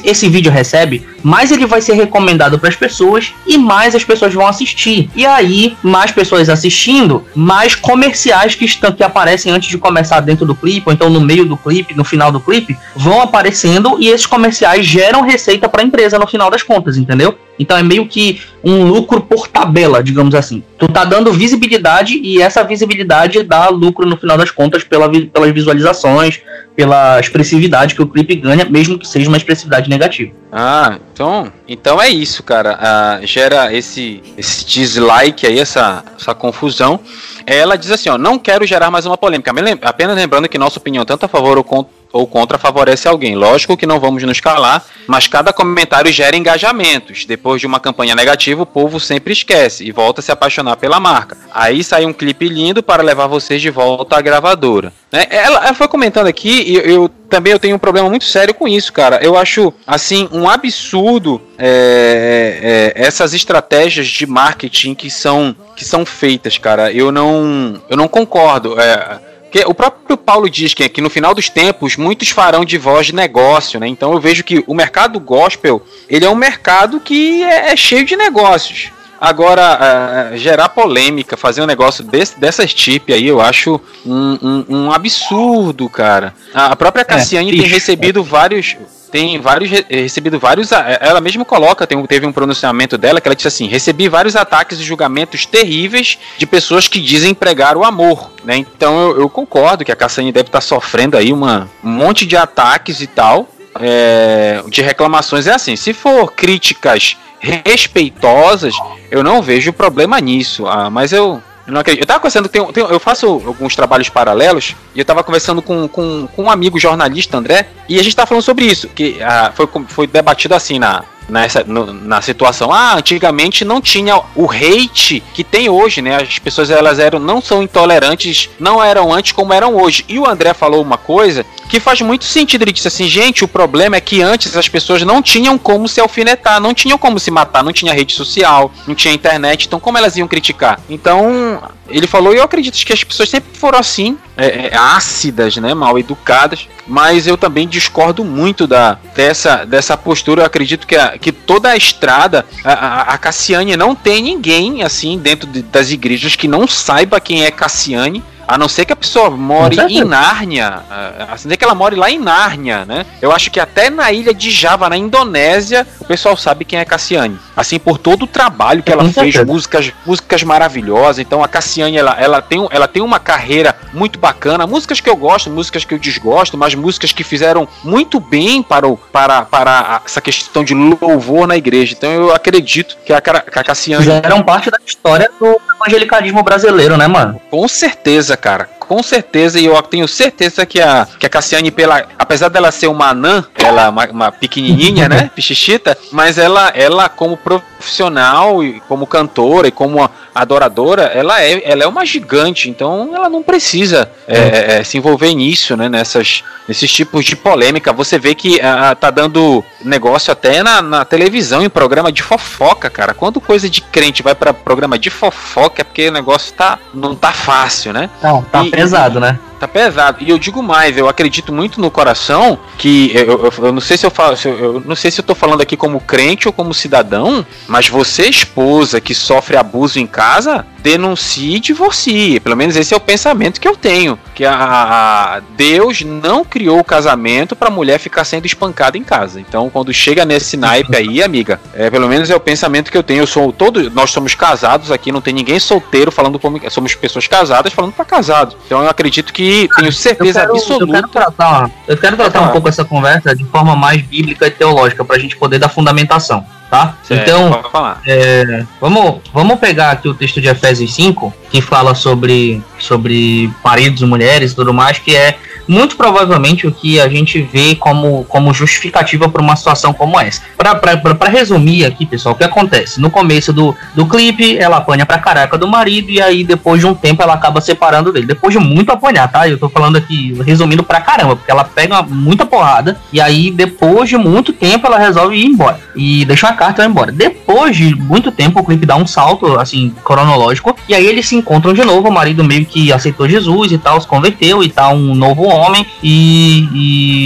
esse 0.04 0.28
vídeo 0.28 0.50
recebe, 0.50 1.06
mais 1.22 1.52
ele 1.52 1.66
vai 1.66 1.80
ser 1.80 1.94
recomendado 1.94 2.58
para 2.58 2.68
as 2.68 2.76
pessoas 2.76 3.32
e 3.46 3.56
mais 3.56 3.94
as 3.94 4.04
pessoas 4.04 4.34
vão 4.34 4.46
assistir. 4.46 5.10
E 5.14 5.24
aí, 5.24 5.76
mais 5.82 6.10
pessoas 6.10 6.48
assistindo, 6.48 7.24
mais 7.34 7.74
comerciais 7.74 8.54
que 8.54 8.64
estão 8.64 8.92
que 8.92 9.02
aparecem 9.02 9.52
antes 9.52 9.68
de 9.68 9.78
começar 9.78 10.20
dentro 10.20 10.44
do 10.44 10.54
clipe, 10.54 10.84
ou 10.86 10.92
então 10.92 11.08
no 11.08 11.20
meio 11.20 11.44
do 11.44 11.56
clipe, 11.56 11.94
no 11.94 12.04
final 12.04 12.30
do 12.32 12.40
clipe, 12.40 12.76
vão 12.94 13.20
aparecendo 13.20 13.96
e 14.00 14.08
esses 14.08 14.26
comerciais 14.26 14.84
geram 14.84 15.22
receita 15.22 15.68
para 15.68 15.82
a 15.82 15.84
empresa 15.84 16.18
no 16.18 16.26
final 16.26 16.50
das 16.50 16.62
contas, 16.62 16.96
entendeu? 16.96 17.36
Então 17.62 17.76
é 17.76 17.82
meio 17.82 18.06
que 18.06 18.40
um 18.62 18.84
lucro 18.84 19.20
por 19.20 19.48
tabela, 19.48 20.02
digamos 20.02 20.34
assim. 20.34 20.62
Tu 20.76 20.88
tá 20.88 21.04
dando 21.04 21.32
visibilidade 21.32 22.18
e 22.22 22.42
essa 22.42 22.62
visibilidade 22.64 23.42
dá 23.42 23.68
lucro 23.68 24.06
no 24.06 24.16
final 24.16 24.36
das 24.36 24.50
contas 24.50 24.84
pela, 24.84 25.08
pelas 25.08 25.52
visualizações, 25.52 26.40
pela 26.74 27.20
expressividade 27.20 27.94
que 27.94 28.02
o 28.02 28.06
clipe 28.06 28.34
ganha, 28.34 28.64
mesmo 28.64 28.98
que 28.98 29.06
seja 29.06 29.28
uma 29.28 29.36
expressividade 29.36 29.88
negativa. 29.88 30.32
Ah, 30.50 30.98
então, 31.12 31.52
então 31.68 32.02
é 32.02 32.08
isso, 32.08 32.42
cara. 32.42 32.78
Ah, 32.80 33.20
gera 33.22 33.72
esse, 33.72 34.22
esse 34.36 34.64
dislike 34.66 35.46
aí, 35.46 35.58
essa, 35.58 36.04
essa 36.18 36.34
confusão. 36.34 36.98
Ela 37.46 37.76
diz 37.76 37.90
assim, 37.90 38.08
ó, 38.08 38.18
não 38.18 38.38
quero 38.38 38.66
gerar 38.66 38.90
mais 38.90 39.06
uma 39.06 39.16
polêmica. 39.16 39.52
Apenas 39.82 40.16
lembrando 40.16 40.48
que 40.48 40.58
nossa 40.58 40.78
opinião, 40.78 41.04
tanto 41.04 41.24
a 41.24 41.28
favor 41.28 41.58
ou 41.58 41.64
contra 41.64 42.01
ou 42.12 42.26
contra 42.26 42.58
favorece 42.58 43.08
alguém. 43.08 43.34
Lógico 43.34 43.76
que 43.76 43.86
não 43.86 43.98
vamos 43.98 44.22
nos 44.22 44.40
calar, 44.40 44.84
mas 45.06 45.26
cada 45.26 45.52
comentário 45.52 46.12
gera 46.12 46.36
engajamentos. 46.36 47.24
Depois 47.24 47.60
de 47.60 47.66
uma 47.66 47.80
campanha 47.80 48.14
negativa, 48.14 48.62
o 48.62 48.66
povo 48.66 49.00
sempre 49.00 49.32
esquece 49.32 49.84
e 49.84 49.90
volta 49.90 50.20
a 50.20 50.22
se 50.22 50.30
apaixonar 50.30 50.76
pela 50.76 51.00
marca. 51.00 51.36
Aí 51.52 51.82
sai 51.82 52.04
um 52.04 52.12
clipe 52.12 52.48
lindo 52.48 52.82
para 52.82 53.02
levar 53.02 53.26
vocês 53.26 53.62
de 53.62 53.70
volta 53.70 54.16
à 54.16 54.20
gravadora. 54.20 54.92
Né? 55.10 55.26
Ela, 55.30 55.64
ela 55.66 55.74
foi 55.74 55.88
comentando 55.88 56.26
aqui 56.26 56.62
e 56.66 56.76
eu, 56.76 57.08
também 57.28 57.52
eu 57.52 57.58
tenho 57.58 57.76
um 57.76 57.78
problema 57.78 58.08
muito 58.08 58.24
sério 58.24 58.54
com 58.54 58.68
isso, 58.68 58.92
cara. 58.92 59.20
Eu 59.22 59.36
acho 59.36 59.72
assim 59.86 60.28
um 60.32 60.48
absurdo 60.48 61.40
é, 61.58 62.92
é, 62.96 63.02
é 63.02 63.06
essas 63.06 63.34
estratégias 63.34 64.06
de 64.06 64.26
marketing 64.26 64.94
que 64.94 65.10
são 65.10 65.54
que 65.76 65.84
são 65.84 66.04
feitas, 66.04 66.58
cara. 66.58 66.92
Eu 66.92 67.10
não 67.10 67.80
eu 67.88 67.96
não 67.96 68.08
concordo. 68.08 68.78
É, 68.80 69.31
porque 69.52 69.68
o 69.68 69.74
próprio 69.74 70.16
Paulo 70.16 70.48
diz 70.48 70.72
que, 70.72 70.88
que 70.88 71.02
no 71.02 71.10
final 71.10 71.34
dos 71.34 71.50
tempos 71.50 71.94
muitos 71.94 72.30
farão 72.30 72.64
de 72.64 72.78
voz 72.78 73.08
de 73.08 73.14
negócio, 73.14 73.78
né? 73.78 73.86
Então 73.86 74.10
eu 74.14 74.18
vejo 74.18 74.42
que 74.42 74.64
o 74.66 74.72
mercado 74.72 75.20
gospel 75.20 75.82
ele 76.08 76.24
é 76.24 76.30
um 76.30 76.34
mercado 76.34 76.98
que 76.98 77.44
é, 77.44 77.70
é 77.70 77.76
cheio 77.76 78.06
de 78.06 78.16
negócios. 78.16 78.90
Agora, 79.20 80.32
uh, 80.32 80.36
gerar 80.38 80.70
polêmica, 80.70 81.36
fazer 81.36 81.60
um 81.62 81.66
negócio 81.66 82.02
desse, 82.02 82.40
dessas 82.40 82.72
tipo 82.72 83.12
aí, 83.12 83.26
eu 83.26 83.42
acho 83.42 83.78
um, 84.06 84.38
um, 84.42 84.64
um 84.68 84.92
absurdo, 84.92 85.86
cara. 85.88 86.34
A 86.54 86.74
própria 86.74 87.02
é, 87.02 87.04
Cassiane 87.04 87.54
é, 87.54 87.60
tem 87.60 87.68
recebido 87.68 88.24
vários 88.24 88.76
tem 89.12 89.38
vários 89.38 89.70
recebido 89.88 90.38
vários 90.38 90.72
ela 90.72 91.20
mesma 91.20 91.44
coloca 91.44 91.86
tem, 91.86 92.04
teve 92.06 92.26
um 92.26 92.32
pronunciamento 92.32 92.96
dela 92.96 93.20
que 93.20 93.28
ela 93.28 93.36
disse 93.36 93.46
assim 93.46 93.68
recebi 93.68 94.08
vários 94.08 94.34
ataques 94.34 94.80
e 94.80 94.82
julgamentos 94.82 95.44
terríveis 95.44 96.18
de 96.38 96.46
pessoas 96.46 96.88
que 96.88 96.98
dizem 96.98 97.34
pregar 97.34 97.76
o 97.76 97.84
amor 97.84 98.32
né? 98.42 98.56
Então 98.56 98.98
eu, 98.98 99.20
eu 99.20 99.28
concordo 99.28 99.84
que 99.84 99.92
a 99.92 99.96
Cassane 99.96 100.32
deve 100.32 100.48
estar 100.48 100.62
sofrendo 100.62 101.16
aí 101.16 101.32
uma, 101.32 101.68
um 101.84 101.90
monte 101.90 102.24
de 102.26 102.36
ataques 102.36 103.00
e 103.00 103.06
tal 103.06 103.48
é, 103.80 104.62
de 104.68 104.82
reclamações. 104.82 105.46
É 105.46 105.52
assim 105.52 105.76
se 105.76 105.92
for 105.92 106.32
críticas 106.32 107.18
respeitosas 107.38 108.74
eu 109.10 109.22
não 109.22 109.42
vejo 109.42 109.72
problema 109.72 110.18
nisso 110.20 110.66
ah, 110.66 110.88
mas 110.88 111.12
eu 111.12 111.42
eu 111.66 111.72
não 111.72 111.80
acredito. 111.80 112.02
Eu 112.02 112.06
tava 112.06 112.20
conversando, 112.20 112.50
eu 112.90 113.00
faço 113.00 113.26
alguns 113.26 113.76
trabalhos 113.76 114.08
paralelos 114.08 114.74
e 114.94 114.98
eu 114.98 115.04
tava 115.04 115.22
conversando 115.22 115.62
com, 115.62 115.86
com, 115.88 116.26
com 116.26 116.42
um 116.44 116.50
amigo 116.50 116.78
jornalista, 116.78 117.36
André, 117.36 117.68
e 117.88 117.98
a 117.98 118.02
gente 118.02 118.16
tava 118.16 118.26
falando 118.26 118.42
sobre 118.42 118.64
isso, 118.64 118.88
que 118.88 119.22
ah, 119.22 119.52
foi, 119.54 119.68
foi 119.88 120.06
debatido 120.06 120.54
assim 120.54 120.78
na, 120.78 121.04
nessa, 121.28 121.64
no, 121.64 121.92
na 121.92 122.20
situação. 122.20 122.72
Ah, 122.72 122.96
antigamente 122.96 123.64
não 123.64 123.80
tinha 123.80 124.16
o 124.34 124.50
hate 124.50 125.22
que 125.34 125.44
tem 125.44 125.68
hoje, 125.68 126.02
né? 126.02 126.16
As 126.16 126.38
pessoas 126.38 126.70
elas 126.70 126.98
eram 126.98 127.18
não 127.18 127.40
são 127.40 127.62
intolerantes, 127.62 128.50
não 128.58 128.82
eram 128.82 129.12
antes 129.12 129.32
como 129.32 129.52
eram 129.52 129.76
hoje. 129.76 130.04
E 130.08 130.18
o 130.18 130.28
André 130.28 130.54
falou 130.54 130.82
uma 130.82 130.98
coisa 130.98 131.44
que 131.68 131.80
faz 131.80 132.00
muito 132.00 132.24
sentido. 132.24 132.62
Ele 132.62 132.72
disse 132.72 132.88
assim, 132.88 133.08
gente, 133.08 133.44
o 133.44 133.48
problema 133.48 133.96
é 133.96 134.00
que 134.00 134.22
antes 134.22 134.56
as 134.56 134.68
pessoas 134.68 135.02
não 135.02 135.22
tinham 135.22 135.56
como 135.58 135.88
se 135.88 136.00
alfinetar, 136.00 136.60
não 136.60 136.74
tinham 136.74 136.98
como 136.98 137.18
se 137.18 137.30
matar, 137.30 137.62
não 137.64 137.72
tinha 137.72 137.92
rede 137.94 138.12
social, 138.12 138.70
não 138.86 138.94
tinha 138.94 139.14
internet, 139.14 139.66
então 139.66 139.80
como 139.80 139.98
elas 139.98 140.16
iam 140.16 140.28
criticar? 140.28 140.80
Então 140.88 141.62
ele 141.88 142.06
falou, 142.06 142.32
e 142.34 142.38
eu 142.38 142.42
acredito 142.42 142.74
que 142.84 142.92
as 142.92 143.04
pessoas 143.04 143.28
sempre 143.28 143.56
foram 143.58 143.78
assim, 143.78 144.18
é, 144.36 144.68
é, 144.68 144.76
ácidas, 144.76 145.56
né, 145.56 145.74
mal 145.74 145.98
educadas, 145.98 146.68
mas 146.86 147.26
eu 147.26 147.36
também 147.36 147.68
discordo 147.68 148.24
muito 148.24 148.66
da, 148.66 148.98
dessa, 149.14 149.64
dessa 149.64 149.96
postura. 149.96 150.42
Eu 150.42 150.46
acredito 150.46 150.86
que, 150.86 150.96
a, 150.96 151.18
que 151.18 151.30
toda 151.30 151.70
a 151.70 151.76
estrada, 151.76 152.46
a, 152.64 153.12
a 153.14 153.18
Cassiane 153.18 153.76
não 153.76 153.94
tem 153.94 154.22
ninguém 154.22 154.82
assim 154.82 155.18
dentro 155.18 155.46
de, 155.46 155.62
das 155.62 155.90
igrejas 155.90 156.36
que 156.36 156.48
não 156.48 156.66
saiba 156.66 157.20
quem 157.20 157.44
é 157.44 157.50
Cassiane. 157.50 158.22
A 158.46 158.58
não 158.58 158.68
ser 158.68 158.84
que 158.84 158.92
a 158.92 158.96
pessoa 158.96 159.30
more 159.30 159.74
em 159.88 160.04
Nárnia, 160.04 160.82
a 160.90 161.28
não 161.30 161.38
ser 161.38 161.56
que 161.56 161.64
ela 161.64 161.74
more 161.74 161.94
lá 161.94 162.10
em 162.10 162.18
Nárnia, 162.18 162.84
né? 162.84 163.06
Eu 163.22 163.32
acho 163.32 163.50
que 163.50 163.60
até 163.60 163.88
na 163.88 164.12
ilha 164.12 164.34
de 164.34 164.50
Java, 164.50 164.90
na 164.90 164.96
Indonésia, 164.96 165.86
o 166.00 166.04
pessoal 166.04 166.36
sabe 166.36 166.64
quem 166.64 166.78
é 166.78 166.84
Cassiane. 166.84 167.38
Assim, 167.56 167.78
por 167.78 167.98
todo 167.98 168.22
o 168.22 168.26
trabalho 168.26 168.82
que 168.82 168.92
ela 168.92 169.04
fez, 169.04 169.36
músicas, 169.44 169.92
músicas 170.06 170.42
maravilhosas. 170.42 171.18
Então 171.18 171.42
a 171.42 171.48
Cassiane, 171.48 171.96
ela, 171.96 172.16
ela, 172.18 172.40
tem, 172.40 172.66
ela 172.70 172.88
tem 172.88 173.02
uma 173.02 173.18
carreira 173.18 173.76
muito 173.92 174.18
bacana. 174.18 174.66
Músicas 174.66 175.00
que 175.00 175.10
eu 175.10 175.16
gosto, 175.16 175.50
músicas 175.50 175.84
que 175.84 175.94
eu 175.94 175.98
desgosto, 175.98 176.56
mas 176.56 176.74
músicas 176.74 177.12
que 177.12 177.22
fizeram 177.22 177.68
muito 177.84 178.18
bem 178.18 178.62
para, 178.62 178.88
o, 178.88 178.96
para, 178.96 179.42
para 179.42 180.02
essa 180.04 180.20
questão 180.20 180.64
de 180.64 180.74
louvor 180.74 181.46
na 181.46 181.56
igreja. 181.56 181.94
Então 181.96 182.10
eu 182.10 182.34
acredito 182.34 182.96
que 183.04 183.12
a, 183.12 183.20
que 183.20 183.30
a 183.30 183.64
Cassiane. 183.64 184.04
Fizeram 184.04 184.42
parte 184.42 184.70
da 184.70 184.78
história 184.84 185.30
do 185.38 185.60
evangelicalismo 185.76 186.42
brasileiro, 186.42 186.96
né, 186.96 187.06
mano? 187.06 187.40
Com 187.50 187.66
certeza, 187.68 188.36
cara. 188.36 188.68
Com 188.86 189.02
certeza, 189.02 189.58
e 189.58 189.66
eu 189.66 189.80
tenho 189.82 190.06
certeza 190.06 190.66
que 190.66 190.80
a, 190.80 191.06
que 191.18 191.26
a 191.26 191.28
Cassiane, 191.28 191.70
pela, 191.70 192.04
apesar 192.18 192.48
dela 192.48 192.70
ser 192.70 192.88
uma 192.88 193.08
anã, 193.10 193.44
ela 193.54 193.88
uma, 193.88 194.06
uma 194.06 194.32
pequenininha, 194.32 195.08
né, 195.08 195.30
pichichita, 195.34 195.96
mas 196.10 196.38
ela, 196.38 196.72
ela 196.74 197.08
como 197.08 197.36
profissional 197.36 198.62
e 198.62 198.80
como 198.88 199.06
cantora 199.06 199.68
e 199.68 199.72
como 199.72 200.08
adoradora, 200.34 201.04
ela 201.04 201.42
é, 201.42 201.70
ela 201.70 201.84
é 201.84 201.86
uma 201.86 202.06
gigante, 202.06 202.70
então 202.70 203.10
ela 203.14 203.28
não 203.28 203.42
precisa 203.42 204.10
é, 204.26 204.38
é, 204.38 204.80
é 204.80 204.84
se 204.84 204.96
envolver 204.96 205.34
nisso, 205.34 205.76
né, 205.76 205.88
nessas, 205.88 206.42
nesses 206.66 206.90
tipos 206.90 207.24
de 207.24 207.36
polêmica. 207.36 207.92
Você 207.92 208.18
vê 208.18 208.34
que 208.34 208.60
a, 208.60 208.94
tá 208.94 209.10
dando 209.10 209.64
negócio 209.84 210.32
até 210.32 210.62
na, 210.62 210.80
na 210.80 211.04
televisão, 211.04 211.62
em 211.62 211.68
programa 211.68 212.10
de 212.10 212.22
fofoca, 212.22 212.88
cara. 212.88 213.14
Quando 213.14 213.40
coisa 213.40 213.68
de 213.68 213.80
crente 213.80 214.22
vai 214.22 214.34
para 214.34 214.54
programa 214.54 214.98
de 214.98 215.10
fofoca, 215.10 215.82
é 215.82 215.84
porque 215.84 216.08
o 216.08 216.12
negócio 216.12 216.54
tá, 216.54 216.78
não 216.94 217.14
tá 217.14 217.32
fácil, 217.32 217.92
né? 217.92 218.08
Não, 218.22 218.42
tá 218.42 218.62
e, 218.64 218.70
pesado, 218.82 219.20
né? 219.20 219.38
Tá 219.58 219.68
pesado. 219.68 220.18
E 220.20 220.28
eu 220.28 220.38
digo 220.38 220.60
mais, 220.60 220.96
eu 220.96 221.08
acredito 221.08 221.52
muito 221.52 221.80
no 221.80 221.90
coração 221.90 222.58
que 222.76 223.12
eu, 223.14 223.44
eu, 223.44 223.52
eu 223.66 223.72
não 223.72 223.80
sei 223.80 223.96
se 223.96 224.04
eu 224.04 224.10
falo, 224.10 224.36
se 224.36 224.48
eu, 224.48 224.58
eu, 224.58 224.82
não 224.84 224.96
sei 224.96 225.10
se 225.10 225.20
eu 225.20 225.24
tô 225.24 225.36
falando 225.36 225.60
aqui 225.60 225.76
como 225.76 226.00
crente 226.00 226.48
ou 226.48 226.52
como 226.52 226.74
cidadão, 226.74 227.46
mas 227.68 227.88
você 227.88 228.28
esposa 228.28 229.00
que 229.00 229.14
sofre 229.14 229.56
abuso 229.56 230.00
em 230.00 230.06
casa, 230.06 230.66
denuncie 230.82 231.56
e 231.56 231.60
divorcie. 231.60 232.40
Pelo 232.40 232.56
menos 232.56 232.74
esse 232.74 232.92
é 232.92 232.96
o 232.96 233.00
pensamento 233.00 233.60
que 233.60 233.68
eu 233.68 233.76
tenho, 233.76 234.18
que 234.34 234.44
a, 234.44 234.56
a 234.56 235.40
Deus 235.56 236.02
não 236.02 236.44
criou 236.44 236.80
o 236.80 236.84
casamento 236.84 237.54
para 237.54 237.70
mulher 237.70 238.00
ficar 238.00 238.24
sendo 238.24 238.46
espancada 238.46 238.98
em 238.98 239.04
casa. 239.04 239.40
Então, 239.40 239.70
quando 239.70 239.92
chega 239.92 240.24
nesse 240.24 240.56
naipe 240.56 240.96
aí, 240.96 241.22
amiga, 241.22 241.60
é 241.72 241.88
pelo 241.88 242.08
menos 242.08 242.30
é 242.30 242.34
o 242.34 242.40
pensamento 242.40 242.90
que 242.90 242.98
eu 242.98 243.02
tenho. 243.02 243.22
Eu 243.22 243.26
sou 243.28 243.52
todo, 243.52 243.88
nós 243.90 244.10
somos 244.10 244.34
casados 244.34 244.90
aqui, 244.90 245.12
não 245.12 245.20
tem 245.20 245.32
ninguém 245.32 245.60
solteiro 245.60 246.10
falando 246.10 246.38
como 246.38 246.60
somos 246.68 246.96
pessoas 246.96 247.28
casadas 247.28 247.72
falando 247.72 247.92
para 247.92 248.04
casados. 248.04 248.56
Então, 248.66 248.82
eu 248.82 248.88
acredito 248.88 249.32
que 249.32 249.68
tenho 249.76 249.92
certeza 249.92 250.40
eu 250.40 250.46
quero, 250.46 250.56
absoluta. 250.56 250.84
Eu 250.84 250.88
quero 250.88 251.08
tratar, 251.08 251.70
eu 251.86 251.96
quero 251.96 252.16
tratar 252.16 252.40
um 252.42 252.48
pouco 252.48 252.68
essa 252.68 252.84
conversa 252.84 253.34
de 253.34 253.44
forma 253.44 253.76
mais 253.76 254.02
bíblica 254.02 254.46
e 254.46 254.50
teológica, 254.50 255.04
para 255.04 255.16
a 255.16 255.18
gente 255.18 255.36
poder 255.36 255.58
dar 255.58 255.68
fundamentação, 255.68 256.44
tá? 256.70 256.96
Certo, 257.02 257.22
então, 257.22 257.62
é, 258.06 258.64
vamos, 258.80 259.20
vamos 259.32 259.58
pegar 259.58 259.90
aqui 259.90 260.08
o 260.08 260.14
texto 260.14 260.40
de 260.40 260.48
Efésios 260.48 260.94
5, 260.94 261.32
que 261.50 261.60
fala 261.60 261.94
sobre, 261.94 262.62
sobre 262.78 263.50
maridos 263.64 264.02
mulheres 264.02 264.52
e 264.52 264.54
tudo 264.54 264.72
mais, 264.72 264.98
que 264.98 265.14
é 265.14 265.36
muito 265.72 265.96
provavelmente 265.96 266.66
o 266.66 266.72
que 266.72 267.00
a 267.00 267.08
gente 267.08 267.40
vê 267.40 267.74
como, 267.74 268.24
como 268.24 268.52
justificativa 268.52 269.26
para 269.26 269.40
uma 269.40 269.56
situação 269.56 269.92
como 269.94 270.20
essa. 270.20 270.42
Para 270.56 271.30
resumir 271.30 271.86
aqui, 271.86 272.04
pessoal, 272.04 272.34
o 272.34 272.38
que 272.38 272.44
acontece? 272.44 273.00
No 273.00 273.10
começo 273.10 273.52
do, 273.54 273.74
do 273.94 274.06
clipe, 274.06 274.58
ela 274.58 274.76
apanha 274.76 275.06
pra 275.06 275.18
caraca 275.18 275.56
do 275.56 275.66
marido 275.66 276.10
e 276.10 276.20
aí 276.20 276.44
depois 276.44 276.78
de 276.78 276.86
um 276.86 276.94
tempo 276.94 277.22
ela 277.22 277.32
acaba 277.32 277.60
separando 277.62 278.12
dele. 278.12 278.26
Depois 278.26 278.52
de 278.52 278.60
muito 278.60 278.92
apanhar, 278.92 279.32
tá? 279.32 279.48
Eu 279.48 279.58
tô 279.58 279.70
falando 279.70 279.96
aqui, 279.96 280.36
resumindo 280.44 280.82
pra 280.82 281.00
caramba, 281.00 281.36
porque 281.36 281.50
ela 281.50 281.64
pega 281.64 282.02
muita 282.02 282.44
porrada 282.44 283.00
e 283.10 283.18
aí 283.20 283.50
depois 283.50 284.10
de 284.10 284.18
muito 284.18 284.52
tempo 284.52 284.86
ela 284.86 284.98
resolve 284.98 285.36
ir 285.36 285.46
embora. 285.46 285.80
E 285.96 286.26
deixa 286.26 286.46
uma 286.46 286.54
carta 286.54 286.82
e 286.82 286.82
vai 286.82 286.90
embora. 286.90 287.12
Depois 287.12 287.74
de 287.74 287.94
muito 287.94 288.30
tempo 288.30 288.60
o 288.60 288.64
clipe 288.64 288.84
dá 288.84 288.96
um 288.96 289.06
salto, 289.06 289.58
assim, 289.58 289.94
cronológico, 290.04 290.76
e 290.86 290.94
aí 290.94 291.06
eles 291.06 291.26
se 291.26 291.34
encontram 291.34 291.72
de 291.72 291.82
novo, 291.82 292.08
o 292.08 292.12
marido 292.12 292.44
meio 292.44 292.66
que 292.66 292.92
aceitou 292.92 293.26
Jesus 293.26 293.72
e 293.72 293.78
tal, 293.78 293.98
se 293.98 294.06
converteu 294.06 294.62
e 294.62 294.68
tal, 294.68 294.94
um 294.94 295.14
novo 295.14 295.44
homem 295.44 295.61
e, 296.02 296.68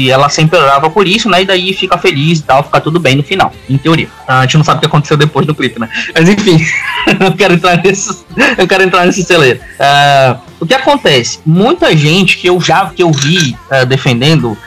e 0.07 0.11
ela 0.11 0.29
sempre 0.29 0.59
orava 0.59 0.91
por 0.91 1.07
isso, 1.07 1.29
né? 1.29 1.43
E 1.43 1.45
daí 1.45 1.73
fica 1.73 1.97
feliz 1.99 2.41
e 2.41 2.43
tal, 2.43 2.63
fica 2.63 2.81
tudo 2.81 2.99
bem 2.99 3.17
no 3.17 3.23
final, 3.23 3.53
em 3.69 3.79
teoria. 3.79 4.09
A 4.27 4.43
gente 4.43 4.59
não 4.59 4.65
sabe 4.65 4.79
o 4.79 4.81
que 4.81 4.87
aconteceu 4.87 5.17
depois 5.17 5.47
do 5.47 5.55
clipe, 5.55 5.81
né? 5.81 5.89
Mas 6.15 6.29
enfim, 6.29 6.59
eu 7.21 7.33
quero 7.33 7.55
entrar 7.55 7.83
nesse, 7.83 8.25
eu 8.59 8.67
quero 8.67 8.83
entrar 8.83 9.07
nesse 9.07 9.23
celeiro. 9.23 9.61
Uh, 9.79 10.46
o 10.59 10.67
que 10.67 10.75
acontece? 10.75 11.39
Muita 11.45 11.95
gente 11.97 12.39
que 12.39 12.49
eu 12.49 12.61
já 12.61 12.87
que 12.87 13.03
eu 13.03 13.13
vi 13.13 13.57
uh, 13.71 13.85
defendendo 13.87 14.53
uh, 14.53 14.59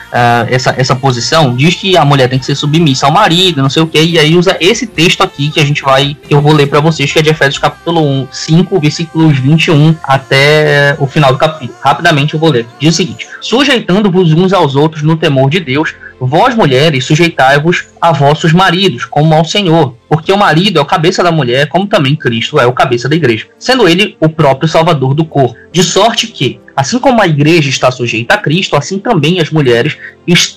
essa, 0.48 0.74
essa 0.76 0.94
posição 0.94 1.54
diz 1.54 1.74
que 1.74 1.96
a 1.96 2.04
mulher 2.04 2.28
tem 2.28 2.38
que 2.38 2.44
ser 2.46 2.54
submissa 2.54 3.06
ao 3.06 3.12
marido, 3.12 3.62
não 3.62 3.70
sei 3.70 3.82
o 3.82 3.86
que, 3.86 4.00
e 4.00 4.18
aí 4.18 4.36
usa 4.36 4.56
esse 4.60 4.86
texto 4.86 5.22
aqui 5.22 5.50
que 5.50 5.58
a 5.58 5.64
gente 5.64 5.82
vai, 5.82 6.16
que 6.28 6.34
eu 6.34 6.40
vou 6.40 6.52
ler 6.52 6.66
para 6.66 6.80
vocês, 6.80 7.12
que 7.12 7.18
é 7.18 7.22
de 7.22 7.30
Efésios 7.30 7.58
capítulo 7.58 8.00
1, 8.00 8.28
5, 8.30 8.80
versículos 8.80 9.38
21 9.38 9.96
até 10.02 10.96
o 10.98 11.06
final 11.06 11.32
do 11.32 11.38
capítulo. 11.38 11.78
Rapidamente 11.80 12.34
eu 12.34 12.40
vou 12.40 12.50
ler. 12.50 12.66
Diz 12.78 12.94
o 12.94 12.96
seguinte: 12.96 13.26
Sujeitando-vos 13.40 14.32
uns 14.32 14.52
aos 14.52 14.76
outros 14.76 15.02
no 15.02 15.16
temor 15.16 15.50
de 15.50 15.60
Deus, 15.60 15.94
Vós, 16.20 16.54
mulheres, 16.54 17.06
sujeitai-vos 17.06 17.86
a 17.98 18.12
vossos 18.12 18.52
maridos, 18.52 19.06
como 19.06 19.34
ao 19.34 19.44
Senhor, 19.44 19.94
porque 20.06 20.30
o 20.30 20.36
marido 20.36 20.78
é 20.78 20.82
o 20.82 20.86
cabeça 20.86 21.22
da 21.22 21.32
mulher, 21.32 21.68
como 21.68 21.86
também 21.86 22.14
Cristo 22.14 22.60
é 22.60 22.66
o 22.66 22.74
cabeça 22.74 23.08
da 23.08 23.16
igreja, 23.16 23.46
sendo 23.58 23.88
ele 23.88 24.16
o 24.20 24.28
próprio 24.28 24.68
salvador 24.68 25.14
do 25.14 25.24
corpo. 25.24 25.56
De 25.72 25.82
sorte 25.82 26.26
que, 26.26 26.60
assim 26.76 26.98
como 26.98 27.22
a 27.22 27.26
igreja 27.26 27.70
está 27.70 27.90
sujeita 27.90 28.34
a 28.34 28.38
Cristo, 28.38 28.76
assim 28.76 28.98
também 28.98 29.40
as 29.40 29.50
mulheres 29.50 29.96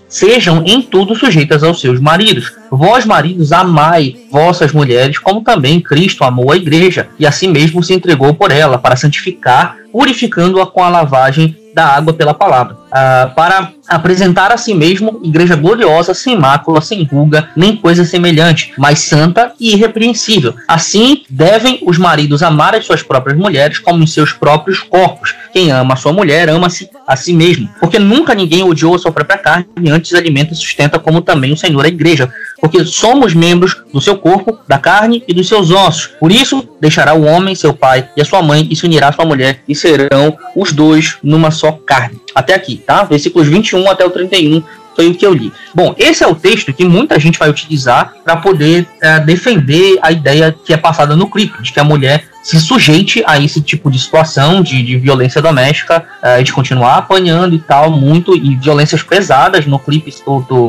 sejam 0.10 0.64
em 0.66 0.82
tudo 0.82 1.16
sujeitas 1.16 1.64
aos 1.64 1.80
seus 1.80 2.00
maridos. 2.00 2.52
Vós, 2.70 3.06
maridos, 3.06 3.54
amai 3.54 4.16
vossas 4.30 4.74
mulheres, 4.74 5.18
como 5.18 5.42
também 5.42 5.80
Cristo 5.80 6.26
amou 6.26 6.52
a 6.52 6.58
igreja, 6.58 7.08
e 7.18 7.26
assim 7.26 7.48
mesmo 7.48 7.82
se 7.82 7.94
entregou 7.94 8.34
por 8.34 8.52
ela, 8.52 8.78
para 8.78 8.98
santificar, 8.98 9.78
purificando-a 9.92 10.66
com 10.66 10.84
a 10.84 10.90
lavagem 10.90 11.56
da 11.74 11.88
água 11.88 12.14
pela 12.14 12.34
palavra, 12.34 12.78
uh, 12.94 13.34
para 13.34 13.74
apresentar 13.88 14.52
a 14.52 14.58
si 14.58 14.74
mesmo 14.74 15.20
igreja 15.24 15.56
gloriosa, 15.56 16.14
sem 16.14 16.38
mácula, 16.38 16.80
sem 16.80 17.04
ruga, 17.04 17.50
nem 17.56 17.76
coisa 17.76 18.06
semelhante, 18.06 18.72
mas 18.78 19.00
santa 19.00 19.54
e 19.60 19.74
irrepreensível. 19.74 20.54
Assim 20.68 21.24
devem 21.30 21.80
os 21.86 21.98
maridos 21.98 22.44
amar 22.44 22.76
as 22.76 22.86
suas 22.86 23.04
próprias 23.04 23.38
mulheres 23.38 23.80
como 23.80 24.04
os 24.04 24.14
seus 24.14 24.32
próprios 24.32 24.80
corpos. 24.80 25.36
Quem 25.52 25.72
ama 25.72 25.94
a 25.94 25.98
sua 25.98 26.14
mulher 26.14 26.50
ama-se 26.50 26.90
a 27.06 27.16
si 27.16 27.34
mesmo, 27.34 27.70
porque 27.80 28.00
nunca 28.00 28.34
ninguém 28.34 28.64
odiou 28.64 28.96
a 28.96 29.00
sua 29.00 29.12
própria 29.12 29.38
carne, 29.38 29.68
antes 29.90 30.14
alimenta 30.14 30.54
e 30.54 30.56
sustenta 30.56 30.98
como 30.98 31.22
também 31.22 31.52
o 31.52 31.58
Senhor 31.58 31.84
a 31.84 31.88
igreja, 31.88 32.32
porque 32.60 32.86
somos 32.86 33.34
membros 33.34 33.76
do 33.92 34.00
seu 34.00 34.18
corpo, 34.18 34.58
da 34.68 34.78
carne 34.78 35.22
e 35.28 35.34
dos 35.34 35.48
seus 35.48 35.70
ossos. 35.70 36.08
Por 36.20 36.32
isso, 36.32 36.68
deixará 36.80 37.14
o 37.14 37.24
homem, 37.24 37.56
seu 37.56 37.74
pai 37.74 38.08
e 38.16 38.22
a 38.22 38.26
sua 38.26 38.42
mãe, 38.42 38.66
e 38.72 38.76
se 38.76 38.86
unirá 38.86 39.10
à 39.10 39.12
sua 39.12 39.26
mulher, 39.26 39.62
e 39.68 39.76
serão 39.76 40.38
os 40.56 40.72
dois 40.72 41.18
numa 41.22 41.52
só 41.52 41.74
carne. 41.74 42.22
Até 42.34 42.54
aqui, 42.54 42.82
tá? 42.84 43.04
Versículos 43.04 43.48
21 43.48 43.90
até 43.90 44.06
o 44.06 44.10
31 44.10 44.64
foi 44.96 45.08
o 45.08 45.16
que 45.16 45.26
eu 45.26 45.34
li. 45.34 45.52
Bom, 45.74 45.96
esse 45.98 46.24
é 46.24 46.28
o 46.28 46.36
texto 46.36 46.72
que 46.72 46.86
muita 46.86 47.20
gente 47.20 47.40
vai 47.40 47.50
utilizar 47.50 48.14
para 48.24 48.38
poder 48.38 48.88
é, 49.02 49.20
defender 49.20 49.98
a 50.02 50.12
ideia 50.12 50.56
que 50.64 50.74
é 50.74 50.78
passada 50.78 51.16
no 51.16 51.30
clipe, 51.30 51.62
de 51.62 51.72
que 51.72 51.80
a 51.80 51.84
mulher 51.84 52.26
se 52.44 52.60
sujeite 52.60 53.24
a 53.26 53.40
esse 53.40 53.62
tipo 53.62 53.90
de 53.90 53.98
situação 53.98 54.62
de, 54.62 54.84
de 54.84 54.98
violência 54.98 55.42
doméstica, 55.42 56.06
uh, 56.22 56.44
de 56.44 56.52
continuar 56.52 56.98
apanhando 56.98 57.56
e 57.56 57.60
tal, 57.60 57.90
muito, 57.90 58.36
e 58.36 58.58
violências 58.58 59.02
pesadas 59.02 59.66
no 59.66 59.80
clipe, 59.80 60.14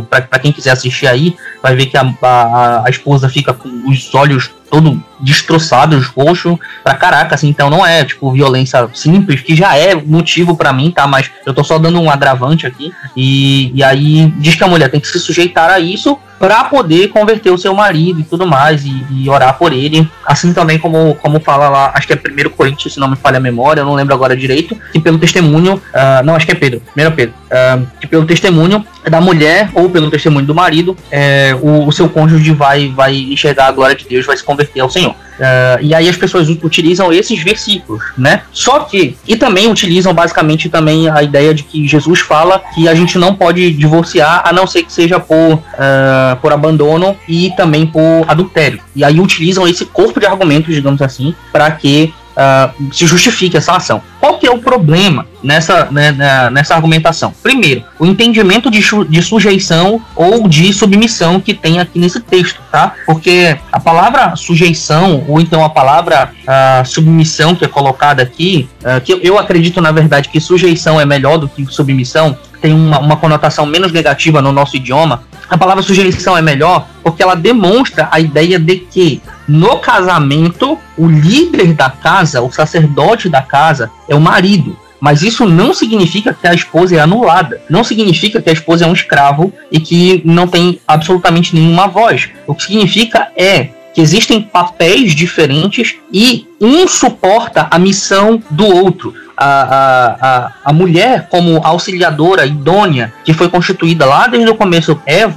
para 0.08 0.38
quem 0.38 0.52
quiser 0.52 0.70
assistir 0.70 1.08
aí, 1.08 1.36
vai 1.60 1.74
ver 1.74 1.86
que 1.86 1.96
a, 1.96 2.14
a, 2.22 2.86
a 2.86 2.90
esposa 2.90 3.28
fica 3.28 3.52
com 3.52 3.68
os 3.88 4.14
olhos 4.14 4.50
todo 4.74 5.00
destroçados, 5.20 6.06
roxo 6.08 6.58
pra 6.82 6.96
caraca, 6.96 7.36
assim, 7.36 7.48
então 7.48 7.70
não 7.70 7.86
é, 7.86 8.04
tipo, 8.04 8.32
violência 8.32 8.88
simples, 8.92 9.40
que 9.40 9.54
já 9.54 9.76
é 9.76 9.94
motivo 9.94 10.56
para 10.56 10.72
mim, 10.72 10.90
tá, 10.90 11.06
mas 11.06 11.30
eu 11.46 11.54
tô 11.54 11.62
só 11.62 11.78
dando 11.78 12.00
um 12.00 12.10
agravante 12.10 12.66
aqui, 12.66 12.92
e, 13.16 13.70
e 13.72 13.84
aí 13.84 14.32
diz 14.36 14.56
que 14.56 14.64
a 14.64 14.68
mulher 14.68 14.90
tem 14.90 14.98
que 14.98 15.06
se 15.06 15.20
sujeitar 15.20 15.70
a 15.70 15.78
isso, 15.78 16.18
para 16.38 16.64
poder 16.64 17.08
converter 17.08 17.50
o 17.50 17.58
seu 17.58 17.74
marido 17.74 18.20
e 18.20 18.24
tudo 18.24 18.46
mais, 18.46 18.84
e, 18.84 19.06
e, 19.10 19.28
orar 19.28 19.56
por 19.56 19.72
ele. 19.72 20.08
Assim 20.26 20.52
também 20.52 20.78
como, 20.78 21.14
como 21.16 21.40
fala 21.40 21.68
lá, 21.68 21.92
acho 21.94 22.06
que 22.06 22.12
é 22.12 22.16
1 22.16 22.50
Coríntios, 22.50 22.94
se 22.94 23.00
não 23.00 23.08
me 23.08 23.16
falha 23.16 23.38
a 23.38 23.40
memória, 23.40 23.80
eu 23.80 23.86
não 23.86 23.94
lembro 23.94 24.14
agora 24.14 24.36
direito, 24.36 24.76
que 24.92 25.00
pelo 25.00 25.18
testemunho, 25.18 25.74
uh, 25.74 26.24
não, 26.24 26.34
acho 26.34 26.46
que 26.46 26.52
é 26.52 26.54
Pedro, 26.54 26.82
1 26.96 27.10
Pedro, 27.12 27.34
uh, 27.46 27.86
que 28.00 28.06
pelo 28.06 28.26
testemunho 28.26 28.84
da 29.08 29.20
mulher 29.20 29.70
ou 29.74 29.88
pelo 29.90 30.10
testemunho 30.10 30.46
do 30.46 30.54
marido, 30.54 30.96
é, 31.10 31.56
o, 31.60 31.86
o, 31.86 31.92
seu 31.92 32.08
cônjuge 32.08 32.52
vai, 32.52 32.88
vai 32.88 33.14
enxergar 33.14 33.66
a 33.66 33.72
glória 33.72 33.94
de 33.94 34.06
Deus, 34.06 34.24
vai 34.24 34.36
se 34.36 34.44
converter 34.44 34.80
ao 34.80 34.90
Senhor. 34.90 35.14
Uh, 35.34 35.82
e 35.82 35.94
aí 35.94 36.08
as 36.08 36.16
pessoas 36.16 36.48
utilizam 36.48 37.12
esses 37.12 37.42
versículos, 37.42 38.02
né? 38.16 38.42
Só 38.52 38.80
que, 38.80 39.16
e 39.26 39.36
também 39.36 39.70
utilizam 39.70 40.14
basicamente 40.14 40.68
também 40.68 41.08
a 41.08 41.22
ideia 41.22 41.52
de 41.52 41.64
que 41.64 41.86
Jesus 41.88 42.20
fala 42.20 42.62
que 42.74 42.88
a 42.88 42.94
gente 42.94 43.18
não 43.18 43.34
pode 43.34 43.72
divorciar 43.72 44.42
a 44.44 44.52
não 44.52 44.66
ser 44.66 44.84
que 44.84 44.92
seja 44.92 45.18
por, 45.18 45.54
uh, 45.54 46.36
por 46.40 46.52
abandono 46.52 47.16
e 47.28 47.52
também 47.56 47.86
por 47.86 48.24
adultério. 48.28 48.80
E 48.94 49.02
aí 49.02 49.18
utilizam 49.18 49.66
esse 49.66 49.84
corpo 49.84 50.20
de 50.20 50.26
argumentos, 50.26 50.74
digamos 50.74 51.02
assim, 51.02 51.34
para 51.52 51.70
que 51.72 52.12
uh, 52.34 52.92
se 52.92 53.06
justifique 53.06 53.56
essa 53.56 53.76
ação. 53.76 54.02
Qual 54.20 54.38
que 54.38 54.46
é 54.46 54.50
o 54.50 54.58
problema 54.58 55.26
nessa, 55.42 55.88
né, 55.90 56.12
nessa 56.50 56.74
argumentação? 56.74 57.32
Primeiro, 57.42 57.84
o 57.98 58.06
entendimento 58.06 58.70
de, 58.70 58.80
de 59.08 59.22
sujeição 59.22 60.00
ou 60.16 60.48
de 60.48 60.72
submissão 60.72 61.40
que 61.40 61.54
tem 61.54 61.78
aqui 61.78 61.98
nesse 61.98 62.20
texto, 62.20 62.60
tá? 62.70 62.94
Porque 63.06 63.56
a 63.70 63.78
palavra 63.78 64.34
sujeição 64.36 65.24
ou 65.28 65.40
então 65.40 65.64
a 65.64 65.68
palavra 65.68 66.30
uh, 66.42 66.86
submissão 66.86 67.54
que 67.54 67.64
é 67.64 67.68
colocada 67.68 68.22
aqui, 68.22 68.68
uh, 68.80 69.00
que 69.00 69.18
eu 69.22 69.38
acredito 69.38 69.80
na 69.80 69.92
verdade 69.92 70.28
que 70.28 70.40
sujeição 70.40 71.00
é 71.00 71.04
melhor 71.04 71.38
do 71.38 71.48
que 71.48 71.66
submissão, 71.66 72.36
tem 72.60 72.72
uma, 72.72 72.98
uma 72.98 73.16
conotação 73.16 73.66
menos 73.66 73.92
negativa 73.92 74.40
no 74.40 74.50
nosso 74.50 74.76
idioma, 74.76 75.22
a 75.48 75.58
palavra 75.58 75.82
sujeição 75.82 76.36
é 76.36 76.42
melhor 76.42 76.86
porque 77.02 77.22
ela 77.22 77.34
demonstra 77.34 78.08
a 78.10 78.20
ideia 78.20 78.58
de 78.58 78.76
que 78.76 79.20
no 79.46 79.78
casamento 79.78 80.78
o 80.96 81.06
líder 81.06 81.74
da 81.74 81.90
casa, 81.90 82.40
o 82.40 82.50
sacerdote 82.50 83.28
da 83.28 83.42
casa, 83.42 83.90
é 84.08 84.14
o 84.14 84.20
marido. 84.20 84.76
Mas 85.00 85.22
isso 85.22 85.44
não 85.44 85.74
significa 85.74 86.32
que 86.32 86.46
a 86.46 86.54
esposa 86.54 86.96
é 86.96 86.98
anulada. 86.98 87.60
Não 87.68 87.84
significa 87.84 88.40
que 88.40 88.48
a 88.48 88.52
esposa 88.54 88.86
é 88.86 88.88
um 88.88 88.94
escravo 88.94 89.52
e 89.70 89.78
que 89.78 90.22
não 90.24 90.48
tem 90.48 90.80
absolutamente 90.88 91.54
nenhuma 91.54 91.86
voz. 91.86 92.30
O 92.46 92.54
que 92.54 92.62
significa 92.64 93.28
é 93.36 93.68
que 93.94 94.00
existem 94.00 94.40
papéis 94.40 95.14
diferentes 95.14 95.94
e 96.12 96.46
um 96.60 96.88
suporta 96.88 97.68
a 97.70 97.78
missão 97.78 98.42
do 98.50 98.66
outro. 98.66 99.14
A, 99.36 100.16
a, 100.20 100.52
a, 100.64 100.72
mulher, 100.72 101.28
como 101.28 101.60
auxiliadora 101.64 102.46
idônea, 102.46 103.12
que 103.24 103.34
foi 103.34 103.48
constituída 103.48 104.06
lá 104.06 104.26
desde 104.26 104.48
o 104.48 104.54
começo 104.54 105.00
Eva, 105.04 105.36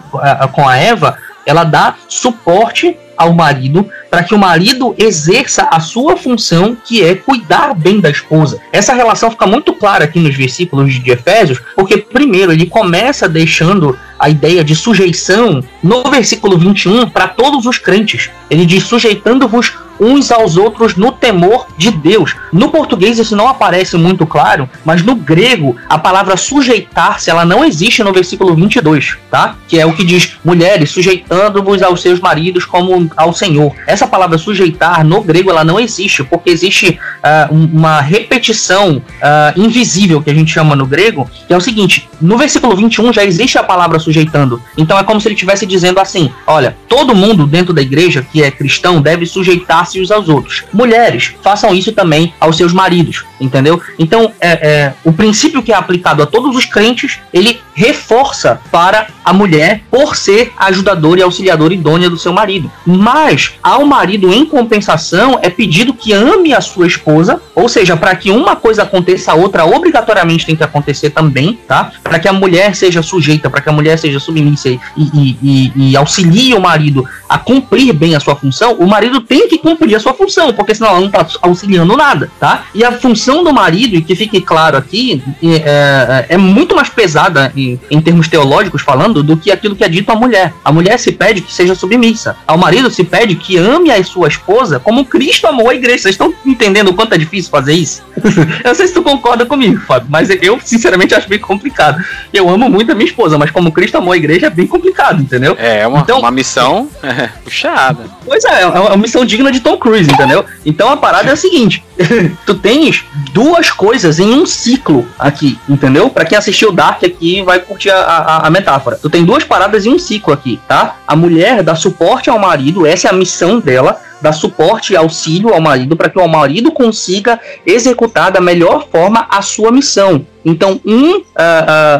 com 0.54 0.68
a 0.68 0.78
Eva, 0.78 1.18
ela 1.46 1.64
dá 1.64 1.96
suporte 2.08 2.96
ao 3.18 3.34
marido 3.34 3.90
para 4.12 4.24
que 4.24 4.36
o 4.36 4.38
marido 4.38 4.94
exerça 4.98 5.68
a 5.72 5.80
sua 5.80 6.16
função, 6.16 6.78
que 6.86 7.04
é 7.04 7.16
cuidar 7.16 7.74
bem 7.74 8.00
da 8.00 8.10
esposa. 8.10 8.60
Essa 8.72 8.94
relação 8.94 9.32
fica 9.32 9.48
muito 9.48 9.74
clara 9.74 10.06
aqui 10.06 10.20
nos 10.20 10.36
versículos 10.36 10.94
de 10.94 11.12
Efésios, 11.12 11.60
porque 11.76 11.98
primeiro 11.98 12.52
ele 12.52 12.68
começa 12.68 13.28
deixando 13.28 13.98
a 14.20 14.30
ideia 14.30 14.64
de 14.64 14.76
sujeição 14.76 15.64
no 15.82 16.04
versículo 16.04 16.58
21 16.58 17.10
para 17.10 17.28
todos 17.28 17.66
os 17.66 17.78
crentes. 17.78 18.30
Ele 18.50 18.66
diz: 18.66 18.84
sujeitando-vos 18.84 19.74
uns 20.00 20.32
aos 20.32 20.58
outros 20.58 20.96
no 20.96 21.12
temor 21.12 21.68
de 21.78 21.92
Deus. 21.92 22.36
No 22.52 22.70
português 22.70 23.18
isso 23.18 23.36
não 23.36 23.48
aparece 23.48 23.98
muito 23.98 24.26
claro, 24.26 24.70
mas 24.86 25.04
no 25.04 25.16
grego 25.16 25.76
a 25.90 25.98
palavra 25.98 26.38
sujeitar-se 26.38 27.30
ela 27.30 27.46
não 27.46 27.64
existe 27.64 28.04
no 28.04 28.14
versículo 28.14 28.56
22, 28.56 29.18
tá? 29.30 29.56
Que 29.68 29.80
é 29.80 29.86
o 29.86 29.94
que 29.94 30.04
diz: 30.04 30.38
mulheres 30.44 30.92
sujeitando-vos 30.92 31.82
aos 31.82 32.02
seus 32.02 32.20
maridos 32.20 32.66
como 32.66 33.10
ao 33.16 33.34
Senhor. 33.34 33.74
Essa 33.86 34.08
palavra 34.08 34.38
sujeitar 34.38 35.06
no 35.06 35.22
grego 35.22 35.50
ela 35.50 35.64
não 35.64 35.80
existe, 35.80 36.24
porque 36.24 36.50
existe 36.50 37.00
uh, 37.24 37.54
uma 37.54 38.02
repetição 38.02 38.98
uh, 38.98 39.60
invisível 39.60 40.22
que 40.22 40.30
a 40.30 40.34
gente 40.34 40.52
chama 40.52 40.76
no 40.76 40.86
grego, 40.86 41.30
que 41.48 41.54
é 41.54 41.58
o 41.58 41.62
seguinte: 41.62 42.08
no 42.22 42.38
versículo 42.38 42.76
21 42.76 43.14
já 43.14 43.24
existe 43.24 43.58
a 43.58 43.64
palavra 43.64 44.00
sujeitando. 44.00 44.62
Então 44.78 44.98
é 44.98 45.04
como 45.04 45.20
se 45.20 45.28
ele 45.28 45.36
estivesse 45.36 45.66
dizendo 45.66 46.00
assim: 46.00 46.32
olha, 46.46 46.76
todo 46.88 47.16
mundo 47.16 47.46
dentro 47.48 47.74
da 47.74 47.82
igreja 47.82 48.26
que 48.32 48.44
é 48.44 48.52
cristão 48.52 49.02
deve 49.02 49.26
sujeitar 49.26 49.87
uns 49.96 50.12
aos 50.12 50.28
outros. 50.28 50.64
Mulheres, 50.74 51.34
façam 51.42 51.74
isso 51.74 51.92
também 51.92 52.34
aos 52.40 52.58
seus 52.58 52.74
maridos, 52.74 53.24
entendeu? 53.40 53.82
Então, 53.98 54.32
é, 54.40 54.50
é, 54.50 54.94
o 55.04 55.14
princípio 55.14 55.64
que 55.64 55.72
é 55.72 55.76
aplicado 55.76 56.22
a 56.22 56.26
todos 56.26 56.56
os 56.56 56.66
crentes, 56.66 57.20
ele 57.34 57.60
reforça 57.74 58.60
para 58.72 59.08
a 59.24 59.32
mulher 59.32 59.82
por 59.92 60.16
ser 60.16 60.52
ajudadora 60.58 61.20
e 61.20 61.24
auxiliadora 61.24 61.74
idônea 61.74 62.10
do 62.10 62.18
seu 62.18 62.34
marido. 62.34 62.72
Mas, 62.86 63.54
ao 63.62 63.86
marido, 63.86 64.34
em 64.34 64.46
compensação, 64.46 65.40
é 65.42 65.50
pedido 65.50 65.94
que 65.94 66.12
ame 66.12 66.54
a 66.54 66.62
sua 66.62 66.88
esposa, 66.88 67.40
ou 67.54 67.70
seja, 67.70 67.96
para 67.96 68.16
que 68.16 68.32
uma 68.32 68.56
coisa 68.56 68.84
aconteça, 68.84 69.32
a 69.32 69.36
outra 69.36 69.66
obrigatoriamente 69.66 70.46
tem 70.46 70.56
que 70.56 70.64
acontecer 70.64 71.12
também, 71.12 71.60
tá? 71.68 71.92
Para 72.04 72.18
que 72.18 72.28
a 72.28 72.34
mulher 72.34 72.76
seja 72.76 73.04
sujeita, 73.04 73.50
para 73.50 73.62
que 73.62 73.70
a 73.70 73.72
mulher 73.72 73.98
seja 74.00 74.20
submissa 74.20 74.70
e, 74.70 74.80
e, 74.98 75.38
e, 75.42 75.92
e 75.92 75.98
auxilie 75.98 76.54
o 76.54 76.60
marido 76.60 77.08
a 77.30 77.38
cumprir 77.38 77.94
bem 77.94 78.16
a 78.16 78.20
sua 78.20 78.36
função, 78.36 78.74
o 78.74 78.88
marido 78.88 79.22
tem 79.22 79.48
que 79.48 79.58
cumprir 79.58 79.77
a 79.96 80.00
sua 80.00 80.14
função, 80.14 80.54
porque 80.54 80.76
senão 80.76 80.92
ela 80.92 81.00
não 81.00 81.08
está 81.08 81.26
auxiliando 81.42 81.96
nada, 81.96 82.30
tá? 82.40 82.66
E 82.74 82.84
a 82.84 82.92
função 82.92 83.44
do 83.44 83.54
marido, 83.54 83.96
e 83.96 84.02
que 84.02 84.16
fique 84.16 84.42
claro 84.42 84.78
aqui, 84.78 85.22
é, 85.44 85.48
é, 85.56 86.26
é 86.30 86.38
muito 86.38 86.76
mais 86.76 86.90
pesada 86.90 87.52
em, 87.56 87.80
em, 87.90 88.02
termos 88.02 88.28
teológicos 88.28 88.82
falando 88.82 89.24
do 89.24 89.38
que 89.38 89.52
aquilo 89.52 89.76
que 89.76 89.84
é 89.84 89.90
dito 89.90 90.12
à 90.12 90.16
mulher. 90.16 90.54
A 90.64 90.72
mulher 90.72 90.98
se 91.00 91.12
pede 91.12 91.42
que 91.42 91.54
seja 91.54 91.76
submissa, 91.76 92.36
ao 92.46 92.58
marido 92.58 92.90
se 92.90 93.04
pede 93.04 93.36
que 93.36 93.58
ame 93.58 93.92
a 93.92 94.04
sua 94.04 94.28
esposa 94.28 94.80
como 94.80 95.06
Cristo 95.06 95.48
amou 95.48 95.70
a 95.70 95.76
igreja. 95.76 96.04
Vocês 96.04 96.14
estão 96.14 96.34
entendendo 96.46 96.90
o 96.90 96.94
quanto 96.94 97.14
é 97.14 97.18
difícil 97.18 97.50
fazer 97.52 97.74
isso? 97.74 98.04
eu 98.18 98.32
não 98.64 98.76
sei 98.76 98.88
se 98.88 98.94
tu 98.94 99.02
concorda 99.02 99.46
comigo, 99.46 99.80
Fábio, 99.82 100.08
mas 100.10 100.30
eu 100.42 100.60
sinceramente 100.64 101.14
acho 101.16 101.28
bem 101.28 101.40
complicado. 101.40 102.04
Eu 102.34 102.50
amo 102.50 102.70
muito 102.70 102.92
a 102.92 102.96
minha 102.96 103.08
esposa, 103.08 103.38
mas 103.38 103.52
como 103.52 103.72
Cristo 103.72 103.98
amou 103.98 104.14
a 104.14 104.18
igreja 104.18 104.48
é 104.48 104.50
bem 104.50 104.68
complicado, 104.68 105.22
entendeu? 105.22 105.56
É, 105.60 105.80
é 105.82 105.88
uma, 105.88 106.00
então, 106.00 106.20
uma 106.20 106.32
missão 106.32 106.90
é, 107.04 107.28
puxada. 107.44 108.06
Pois 108.26 108.44
é, 108.46 108.62
é 108.62 108.68
uma 108.68 108.98
missão 108.98 109.26
digna 109.26 109.52
de 109.52 109.60
Tom 109.68 109.78
Cruise, 109.78 110.10
entendeu? 110.10 110.46
Então 110.66 110.90
a 110.90 110.96
parada 110.96 111.30
é 111.30 111.34
a 111.34 111.36
seguinte: 111.36 111.84
tu 112.46 112.56
tens 112.56 113.06
duas 113.34 113.72
coisas 113.72 114.20
em 114.20 114.34
um 114.34 114.46
ciclo 114.46 115.08
aqui, 115.18 115.58
entendeu? 115.68 116.10
Para 116.10 116.26
quem 116.26 116.38
assistiu 116.38 116.72
Dark 116.72 117.04
aqui 117.04 117.42
vai 117.42 117.60
curtir 117.60 117.90
a, 117.90 118.00
a, 118.00 118.48
a, 118.48 118.50
metáfora. 118.50 118.98
Tu 119.02 119.10
tem 119.10 119.26
duas 119.26 119.44
paradas 119.44 119.86
em 119.86 119.94
um 119.94 120.00
ciclo 120.00 120.34
aqui, 120.34 120.60
tá? 120.68 120.98
A 121.08 121.16
mulher 121.16 121.64
dá 121.64 121.76
suporte 121.76 122.30
ao 122.30 122.40
marido, 122.40 122.86
essa 122.86 123.08
é 123.08 123.12
a 123.12 123.14
missão 123.14 123.60
dela 123.60 124.00
dar 124.22 124.34
suporte 124.34 124.94
e 124.94 124.96
auxílio 124.96 125.54
ao 125.54 125.62
marido 125.62 125.96
para 125.96 126.10
que 126.10 126.20
o 126.20 126.28
marido 126.28 126.72
consiga 126.72 127.40
executar 127.66 128.32
da 128.32 128.42
melhor 128.42 128.88
forma 128.90 129.28
a 129.30 129.42
sua 129.42 129.72
missão. 129.72 130.26
Então, 130.48 130.80
um 130.86 131.18
uh, 131.18 131.20
uh, 131.20 131.24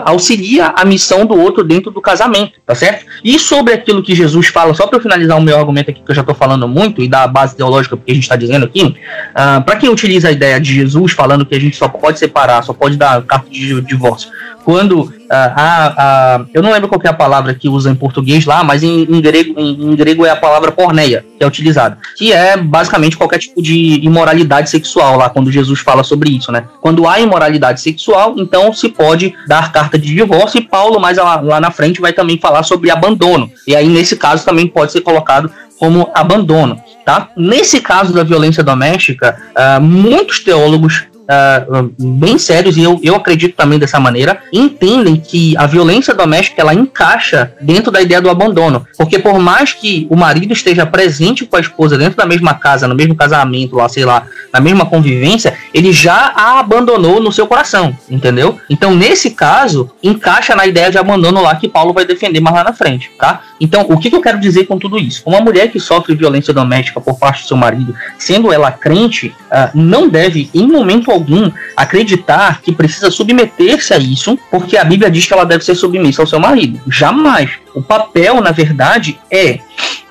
auxilia 0.06 0.68
a 0.68 0.86
missão 0.86 1.26
do 1.26 1.38
outro 1.38 1.66
dentro 1.66 1.92
do 1.92 2.00
casamento, 2.00 2.54
tá 2.66 2.74
certo? 2.74 3.06
E 3.22 3.38
sobre 3.38 3.74
aquilo 3.74 4.02
que 4.02 4.16
Jesus 4.16 4.48
fala, 4.48 4.74
só 4.74 4.88
para 4.88 4.98
eu 4.98 5.02
finalizar 5.02 5.38
o 5.38 5.42
meu 5.42 5.58
argumento 5.58 5.92
aqui, 5.92 6.02
que 6.02 6.10
eu 6.10 6.16
já 6.16 6.22
estou 6.22 6.34
falando 6.34 6.66
muito, 6.66 7.02
e 7.02 7.10
da 7.10 7.28
base 7.28 7.58
teológica 7.58 7.98
que 7.98 8.10
a 8.10 8.16
gente 8.16 8.24
está 8.24 8.38
dizendo 8.38 8.66
aqui, 8.66 8.84
uh, 8.84 8.96
ah, 9.36 9.62
para 9.66 9.76
quem 9.76 9.87
utiliza 9.90 10.30
a 10.30 10.32
ideia 10.32 10.60
de 10.60 10.74
Jesus 10.74 11.12
falando 11.12 11.46
que 11.46 11.56
a 11.56 11.60
gente 11.60 11.76
só 11.76 11.88
pode 11.88 12.20
separar, 12.20 12.64
só 12.64 12.74
pode 12.74 12.98
dar 12.98 13.22
carta 13.24 13.50
de 13.50 13.82
divórcio, 13.82 14.30
quando 14.68 15.14
a, 15.30 15.94
a, 16.36 16.46
eu 16.54 16.62
não 16.62 16.74
lembro 16.74 16.90
qual 16.90 17.00
é 17.02 17.08
a 17.08 17.14
palavra 17.14 17.54
que 17.54 17.70
usa 17.70 17.90
em 17.90 17.96
português 17.96 18.46
lá, 18.46 18.66
mas 18.66 18.84
em, 18.84 19.04
em 19.04 19.22
grego, 19.22 19.58
em, 19.58 19.92
em, 19.92 19.96
grego 19.96 20.26
é 20.26 20.30
a 20.30 20.36
palavra 20.36 20.74
porneia 20.74 21.24
que 21.38 21.44
é 21.44 21.48
utilizada, 21.48 21.98
que 22.18 22.34
é 22.34 22.58
basicamente 22.58 23.16
qualquer 23.16 23.40
tipo 23.40 23.62
de 23.62 24.00
imoralidade 24.04 24.70
sexual 24.70 25.18
lá, 25.18 25.30
quando 25.30 25.50
Jesus 25.50 25.80
fala 25.80 26.04
sobre 26.04 26.32
isso, 26.32 26.52
né? 26.52 26.66
Quando 26.82 27.08
há 27.08 27.18
imoralidade 27.18 27.80
sexual, 27.80 28.36
então 28.38 28.74
se 28.74 28.90
pode 28.90 29.34
dar 29.48 29.72
carta 29.72 29.98
de 29.98 30.14
divórcio, 30.14 30.60
e 30.60 30.62
Paulo, 30.62 31.00
mais 31.00 31.18
lá, 31.18 31.40
lá 31.40 31.62
na 31.62 31.72
frente, 31.72 32.02
vai 32.02 32.12
também 32.12 32.38
falar 32.38 32.64
sobre 32.64 32.92
abandono. 32.92 33.50
E 33.66 33.74
aí, 33.74 33.88
nesse 33.88 34.18
caso, 34.18 34.44
também 34.44 34.68
pode 34.68 34.92
ser 34.92 35.00
colocado 35.00 35.50
como 35.80 36.10
abandono. 36.14 36.82
Tá? 37.06 37.30
Nesse 37.36 37.80
caso 37.82 38.14
da 38.14 38.24
violência 38.24 38.64
doméstica, 38.64 39.38
uh, 39.56 39.82
muitos 39.82 40.40
teólogos 40.40 41.06
uh, 41.28 41.94
bem 41.98 42.38
sérios, 42.38 42.78
e 42.78 42.84
eu, 42.84 43.00
eu 43.04 43.16
acredito 43.16 43.56
também 43.56 43.78
dessa 43.78 44.00
maneira, 44.00 44.40
entendem 44.52 45.18
que 45.18 45.56
a 45.58 45.66
violência 45.66 46.14
doméstica 46.14 46.62
ela 46.62 46.74
encaixa 46.74 47.52
dentro 47.62 47.92
da 47.92 48.02
ideia 48.02 48.22
do 48.22 48.30
abandono. 48.30 48.86
Porque 48.98 49.20
por 49.20 49.38
mais 49.40 49.74
que 49.74 50.08
o 50.10 50.16
marido 50.16 50.54
esteja 50.54 50.86
presente 50.86 51.46
com 51.46 51.58
a 51.58 51.60
esposa 51.60 51.98
dentro 51.98 52.18
da 52.18 52.26
mesma 52.26 52.54
casa, 52.54 52.88
no 52.88 52.96
mesmo 52.96 53.16
casamento, 53.16 53.76
lá, 53.76 53.90
sei 53.90 54.06
lá, 54.06 54.24
na 54.54 54.60
mesma 54.60 54.86
convivência, 54.86 55.54
ele 55.74 55.92
já 55.92 56.34
a 56.36 56.60
abandonou 56.60 57.22
no 57.22 57.32
seu 57.32 57.48
coração, 57.48 57.96
entendeu? 58.10 58.60
Então, 58.70 58.96
nesse 58.96 59.32
caso, 59.32 59.92
encaixa 60.02 60.56
na 60.56 60.66
ideia 60.66 60.90
de 60.90 60.98
abandono 60.98 61.42
lá 61.42 61.56
que 61.56 61.68
Paulo 61.68 61.94
vai 61.94 62.06
defender 62.06 62.40
mais 62.40 62.56
lá 62.56 62.64
na 62.64 62.74
frente, 62.74 63.12
tá? 63.18 63.42
Então, 63.60 63.86
o 63.90 63.98
que, 63.98 64.10
que 64.10 64.16
eu 64.16 64.22
quero 64.22 64.40
dizer 64.40 64.66
com 64.66 64.78
tudo 64.78 64.98
isso? 64.98 65.24
Uma 65.26 65.42
mulher 65.42 65.72
que 65.72 65.80
sofre 65.80 66.16
violência 66.16 66.54
doméstica 66.54 67.02
por 67.02 67.18
parte 67.18 67.44
do 67.44 67.48
seu 67.48 67.58
marido, 67.58 67.96
sendo 68.18 68.52
ela 68.52 68.72
crente, 68.72 69.34
uh, 69.52 69.70
não 69.74 70.08
deve, 70.08 70.50
em 70.54 70.68
momento 70.68 71.12
algum 71.18 71.52
acreditar 71.76 72.62
que 72.62 72.72
precisa 72.72 73.12
submeter-se 73.12 73.94
a 73.94 73.98
isso, 73.98 74.38
porque 74.50 74.78
a 74.78 74.84
Bíblia 74.84 75.12
diz 75.12 75.26
que 75.26 75.34
ela 75.34 75.46
deve 75.46 75.64
ser 75.64 75.76
submissa 75.76 76.22
ao 76.22 76.28
seu 76.28 76.40
marido. 76.40 76.80
Jamais. 76.88 77.50
O 77.76 77.82
papel, 77.82 78.42
na 78.42 78.52
verdade, 78.52 79.20
é 79.30 79.60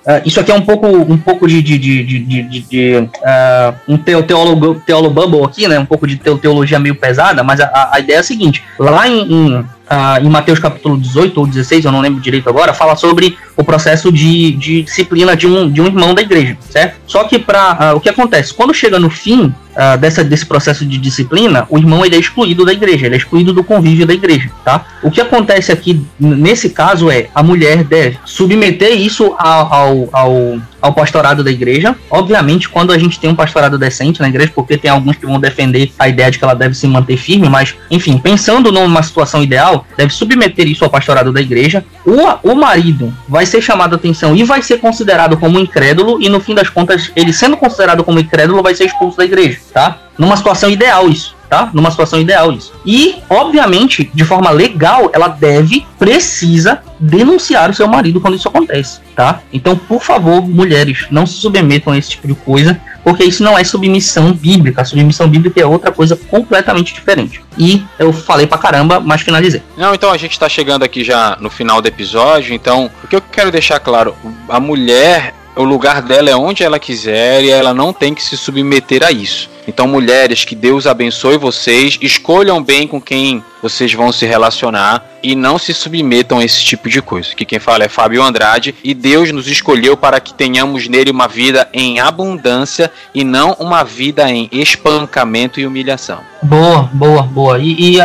Uh, 0.06 0.22
isso 0.24 0.38
aqui 0.38 0.52
é 0.52 0.54
um 0.54 0.60
pouco, 0.60 0.86
um 0.86 1.18
pouco 1.18 1.48
de, 1.48 1.60
de, 1.60 1.76
de, 1.76 2.04
de, 2.04 2.42
de, 2.44 2.60
de 2.60 2.96
uh, 2.96 3.74
um 3.88 3.98
teólogo, 3.98 4.80
teólogo 4.86 5.12
bubble 5.12 5.44
aqui, 5.44 5.66
né? 5.66 5.80
Um 5.80 5.84
pouco 5.84 6.06
de 6.06 6.16
teologia 6.16 6.78
meio 6.78 6.94
pesada, 6.94 7.42
mas 7.42 7.58
a, 7.58 7.90
a 7.92 7.98
ideia 7.98 8.18
é 8.18 8.20
a 8.20 8.22
seguinte: 8.22 8.62
lá 8.78 9.08
em, 9.08 9.32
em, 9.32 9.66
uh, 9.90 10.24
em 10.24 10.28
Mateus 10.28 10.58
capítulo 10.58 10.98
18 10.98 11.38
ou 11.38 11.46
16, 11.46 11.84
eu 11.84 11.92
não 11.92 12.00
lembro 12.00 12.20
direito 12.20 12.48
agora, 12.48 12.74
fala 12.74 12.96
sobre 12.96 13.36
o 13.56 13.64
processo 13.64 14.12
de, 14.12 14.52
de 14.52 14.82
disciplina 14.82 15.36
de 15.36 15.46
um, 15.46 15.70
de 15.70 15.80
um 15.80 15.86
irmão 15.86 16.14
da 16.14 16.22
igreja, 16.22 16.56
certo? 16.68 16.96
Só 17.06 17.24
que 17.24 17.38
para 17.38 17.94
o 17.94 18.00
que 18.00 18.08
acontece? 18.08 18.52
Quando 18.52 18.74
chega 18.74 18.98
no 18.98 19.08
fim 19.08 19.46
uh, 19.46 19.98
dessa, 19.98 20.22
desse 20.22 20.44
processo 20.44 20.84
de 20.84 20.98
disciplina, 20.98 21.66
o 21.70 21.78
irmão 21.78 22.04
ele 22.04 22.16
é 22.16 22.18
excluído 22.18 22.64
da 22.64 22.72
igreja, 22.72 23.06
ele 23.06 23.14
é 23.14 23.18
excluído 23.18 23.52
do 23.52 23.64
convívio 23.64 24.06
da 24.06 24.12
igreja, 24.12 24.50
tá? 24.64 24.84
O 25.02 25.10
que 25.10 25.20
acontece 25.20 25.72
aqui, 25.72 26.04
nesse 26.18 26.70
caso, 26.70 27.10
é 27.10 27.28
a 27.34 27.42
mulher 27.42 27.84
deve 27.84 28.18
submeter 28.24 29.00
isso 29.00 29.34
ao, 29.38 29.72
ao, 29.72 30.08
ao, 30.12 30.58
ao 30.80 30.92
pastorado 30.92 31.42
da 31.42 31.50
igreja. 31.50 31.96
Obviamente, 32.10 32.68
quando 32.68 32.92
a 32.92 32.98
gente 32.98 33.18
tem 33.18 33.30
um 33.30 33.34
pastorado 33.34 33.78
decente 33.78 34.20
na 34.20 34.28
igreja, 34.28 34.52
porque 34.54 34.76
tem 34.76 34.90
alguns 34.90 35.16
que 35.16 35.26
vão 35.26 35.40
defender 35.40 35.90
a 35.98 36.08
ideia 36.08 36.30
de 36.30 36.38
que 36.38 36.44
ela 36.44 36.54
deve 36.54 36.74
se 36.74 36.86
manter 36.86 37.16
firme, 37.16 37.48
mas, 37.48 37.74
enfim, 37.90 38.18
pensando 38.18 38.70
numa 38.70 39.02
situação 39.02 39.42
ideal, 39.42 39.75
deve 39.96 40.12
submeter 40.12 40.66
isso 40.66 40.84
ao 40.84 40.90
pastorado 40.90 41.32
da 41.32 41.40
igreja. 41.40 41.84
O, 42.04 42.52
o 42.52 42.54
marido 42.54 43.12
vai 43.28 43.46
ser 43.46 43.60
chamado 43.60 43.94
a 43.94 43.96
atenção 43.96 44.36
e 44.36 44.44
vai 44.44 44.62
ser 44.62 44.78
considerado 44.78 45.36
como 45.36 45.58
incrédulo, 45.58 46.20
e 46.20 46.28
no 46.28 46.40
fim 46.40 46.54
das 46.54 46.68
contas, 46.68 47.10
ele 47.16 47.32
sendo 47.32 47.56
considerado 47.56 48.04
como 48.04 48.18
incrédulo, 48.18 48.62
vai 48.62 48.74
ser 48.74 48.84
expulso 48.84 49.16
da 49.16 49.24
igreja 49.24 49.58
tá? 49.72 49.98
Numa 50.18 50.36
situação 50.36 50.70
ideal 50.70 51.08
isso, 51.08 51.36
tá? 51.48 51.70
Numa 51.74 51.90
situação 51.90 52.18
ideal 52.18 52.50
isso. 52.50 52.72
E, 52.84 53.16
obviamente, 53.28 54.10
de 54.14 54.24
forma 54.24 54.50
legal, 54.50 55.10
ela 55.12 55.28
deve, 55.28 55.86
precisa 55.98 56.80
denunciar 56.98 57.70
o 57.70 57.74
seu 57.74 57.86
marido 57.86 58.20
quando 58.20 58.36
isso 58.36 58.48
acontece, 58.48 59.00
tá? 59.14 59.40
Então, 59.52 59.76
por 59.76 60.02
favor, 60.02 60.40
mulheres, 60.48 61.06
não 61.10 61.26
se 61.26 61.34
submetam 61.34 61.92
a 61.92 61.98
esse 61.98 62.10
tipo 62.10 62.26
de 62.26 62.34
coisa, 62.34 62.80
porque 63.06 63.22
isso 63.22 63.44
não 63.44 63.56
é 63.56 63.62
submissão 63.62 64.32
bíblica. 64.32 64.82
A 64.82 64.84
submissão 64.84 65.28
bíblica 65.28 65.60
é 65.60 65.64
outra 65.64 65.92
coisa 65.92 66.16
completamente 66.16 66.92
diferente. 66.92 67.40
E 67.56 67.80
eu 68.00 68.12
falei 68.12 68.48
pra 68.48 68.58
caramba, 68.58 68.98
mas 68.98 69.20
finalizei. 69.20 69.62
Não, 69.76 69.94
então 69.94 70.10
a 70.10 70.16
gente 70.16 70.36
tá 70.36 70.48
chegando 70.48 70.82
aqui 70.82 71.04
já 71.04 71.36
no 71.40 71.48
final 71.48 71.80
do 71.80 71.86
episódio, 71.86 72.52
então 72.52 72.90
o 73.04 73.06
que 73.06 73.14
eu 73.14 73.20
quero 73.20 73.52
deixar 73.52 73.78
claro, 73.78 74.12
a 74.48 74.58
mulher 74.58 75.32
o 75.54 75.62
lugar 75.62 76.02
dela 76.02 76.28
é 76.28 76.36
onde 76.36 76.64
ela 76.64 76.80
quiser 76.80 77.44
e 77.44 77.48
ela 77.48 77.72
não 77.72 77.92
tem 77.92 78.12
que 78.12 78.22
se 78.22 78.36
submeter 78.36 79.04
a 79.04 79.12
isso. 79.12 79.48
Então, 79.68 79.86
mulheres, 79.86 80.44
que 80.44 80.56
Deus 80.56 80.86
abençoe 80.86 81.38
vocês, 81.38 81.98
escolham 82.02 82.62
bem 82.62 82.88
com 82.88 83.00
quem 83.00 83.42
vocês 83.62 83.92
vão 83.92 84.12
se 84.12 84.26
relacionar 84.26 85.04
e 85.22 85.34
não 85.34 85.58
se 85.58 85.74
submetam 85.74 86.38
a 86.38 86.44
esse 86.44 86.62
tipo 86.62 86.88
de 86.88 87.02
coisa. 87.02 87.34
Que 87.34 87.44
quem 87.44 87.58
fala 87.58 87.84
é 87.84 87.88
Fábio 87.88 88.22
Andrade 88.22 88.74
e 88.82 88.94
Deus 88.94 89.32
nos 89.32 89.48
escolheu 89.48 89.96
para 89.96 90.20
que 90.20 90.32
tenhamos 90.32 90.88
nele 90.88 91.10
uma 91.10 91.26
vida 91.26 91.68
em 91.72 91.98
abundância 91.98 92.90
e 93.14 93.24
não 93.24 93.52
uma 93.58 93.82
vida 93.82 94.30
em 94.30 94.48
espancamento 94.52 95.58
e 95.58 95.66
humilhação. 95.66 96.20
Boa, 96.42 96.88
boa, 96.92 97.22
boa. 97.22 97.58
E, 97.58 97.96
e 97.96 97.98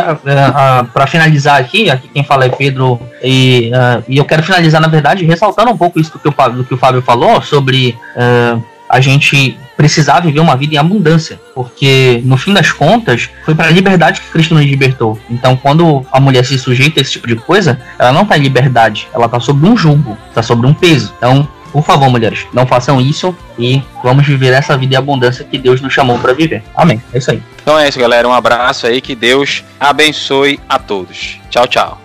para 0.92 1.06
finalizar 1.06 1.60
aqui, 1.60 1.90
aqui 1.90 2.08
quem 2.08 2.24
fala 2.24 2.46
é 2.46 2.48
Pedro 2.48 3.00
e, 3.22 3.70
uh, 3.72 4.02
e 4.08 4.18
eu 4.18 4.24
quero 4.24 4.42
finalizar 4.42 4.80
na 4.80 4.88
verdade 4.88 5.24
ressaltando 5.24 5.70
um 5.70 5.76
pouco 5.76 6.00
isso 6.00 6.12
do 6.12 6.18
que 6.18 6.28
o, 6.28 6.48
do 6.50 6.64
que 6.64 6.74
o 6.74 6.78
Fábio 6.78 7.02
falou 7.02 7.40
sobre 7.42 7.96
uh, 8.16 8.71
a 8.92 9.00
gente 9.00 9.58
precisar 9.74 10.20
viver 10.20 10.38
uma 10.38 10.54
vida 10.54 10.74
em 10.74 10.78
abundância, 10.78 11.40
porque 11.54 12.20
no 12.26 12.36
fim 12.36 12.52
das 12.52 12.70
contas 12.70 13.30
foi 13.42 13.54
para 13.54 13.68
a 13.68 13.70
liberdade 13.70 14.20
que 14.20 14.28
Cristo 14.28 14.54
nos 14.54 14.64
libertou. 14.64 15.18
Então, 15.30 15.56
quando 15.56 16.04
a 16.12 16.20
mulher 16.20 16.44
se 16.44 16.58
sujeita 16.58 17.00
a 17.00 17.02
esse 17.02 17.12
tipo 17.12 17.26
de 17.26 17.36
coisa, 17.36 17.80
ela 17.98 18.12
não 18.12 18.22
está 18.22 18.36
em 18.36 18.42
liberdade, 18.42 19.08
ela 19.14 19.24
está 19.24 19.40
sob 19.40 19.66
um 19.66 19.74
julgo, 19.74 20.18
está 20.28 20.42
sob 20.42 20.66
um 20.66 20.74
peso. 20.74 21.14
Então, 21.16 21.48
por 21.72 21.82
favor, 21.82 22.10
mulheres, 22.10 22.46
não 22.52 22.66
façam 22.66 23.00
isso 23.00 23.34
e 23.58 23.82
vamos 24.04 24.26
viver 24.26 24.52
essa 24.52 24.76
vida 24.76 24.94
em 24.94 24.98
abundância 24.98 25.42
que 25.42 25.56
Deus 25.56 25.80
nos 25.80 25.92
chamou 25.92 26.18
para 26.18 26.34
viver. 26.34 26.62
Amém. 26.76 27.02
É 27.14 27.16
isso 27.16 27.30
aí. 27.30 27.42
Então 27.62 27.78
é 27.78 27.88
isso, 27.88 27.98
galera. 27.98 28.28
Um 28.28 28.32
abraço 28.32 28.86
aí, 28.86 29.00
que 29.00 29.14
Deus 29.14 29.64
abençoe 29.80 30.60
a 30.68 30.78
todos. 30.78 31.40
Tchau, 31.48 31.66
tchau. 31.66 32.01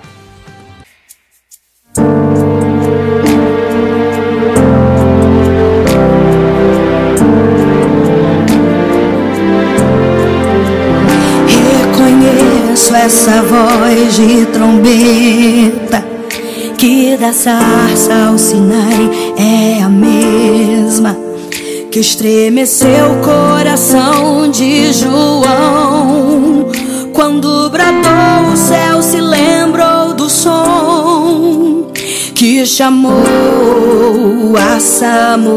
Essa 13.08 13.42
voz 13.42 14.16
de 14.18 14.46
trombeta 14.48 16.04
que 16.78 17.16
da 17.16 17.32
sarça 17.32 18.14
ao 18.28 18.38
Sinai 18.38 19.10
é 19.38 19.82
a 19.82 19.88
mesma 19.88 21.18
que 21.90 22.00
estremeceu 22.00 23.14
o 23.14 23.22
coração 23.24 24.52
de 24.52 24.92
João 24.92 26.68
quando 27.14 27.70
bradou 27.70 28.52
o 28.52 28.58
céu 28.58 29.02
se 29.02 29.22
lembrou 29.22 30.14
do 30.14 30.30
som 30.30 31.88
que 32.36 32.66
chamou 32.66 33.24
a 34.58 34.82
Samuel 34.82 35.48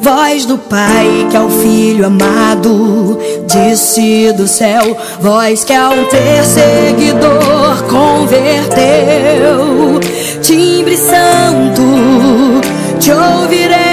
voz 0.00 0.44
do 0.46 0.58
Pai 0.58 1.26
que 1.30 1.36
é 1.36 1.40
o 1.40 1.48
Filho 1.48 2.06
amado, 2.06 3.18
disse 3.46 4.32
do 4.32 4.46
céu, 4.46 4.96
voz 5.20 5.64
que 5.64 5.72
a 5.72 5.90
um 5.90 6.04
perseguidor 6.04 7.82
converteu, 7.88 8.38
timbre 10.42 10.96
santo, 10.96 11.82
te 12.98 13.10
ouvirei 13.12 13.87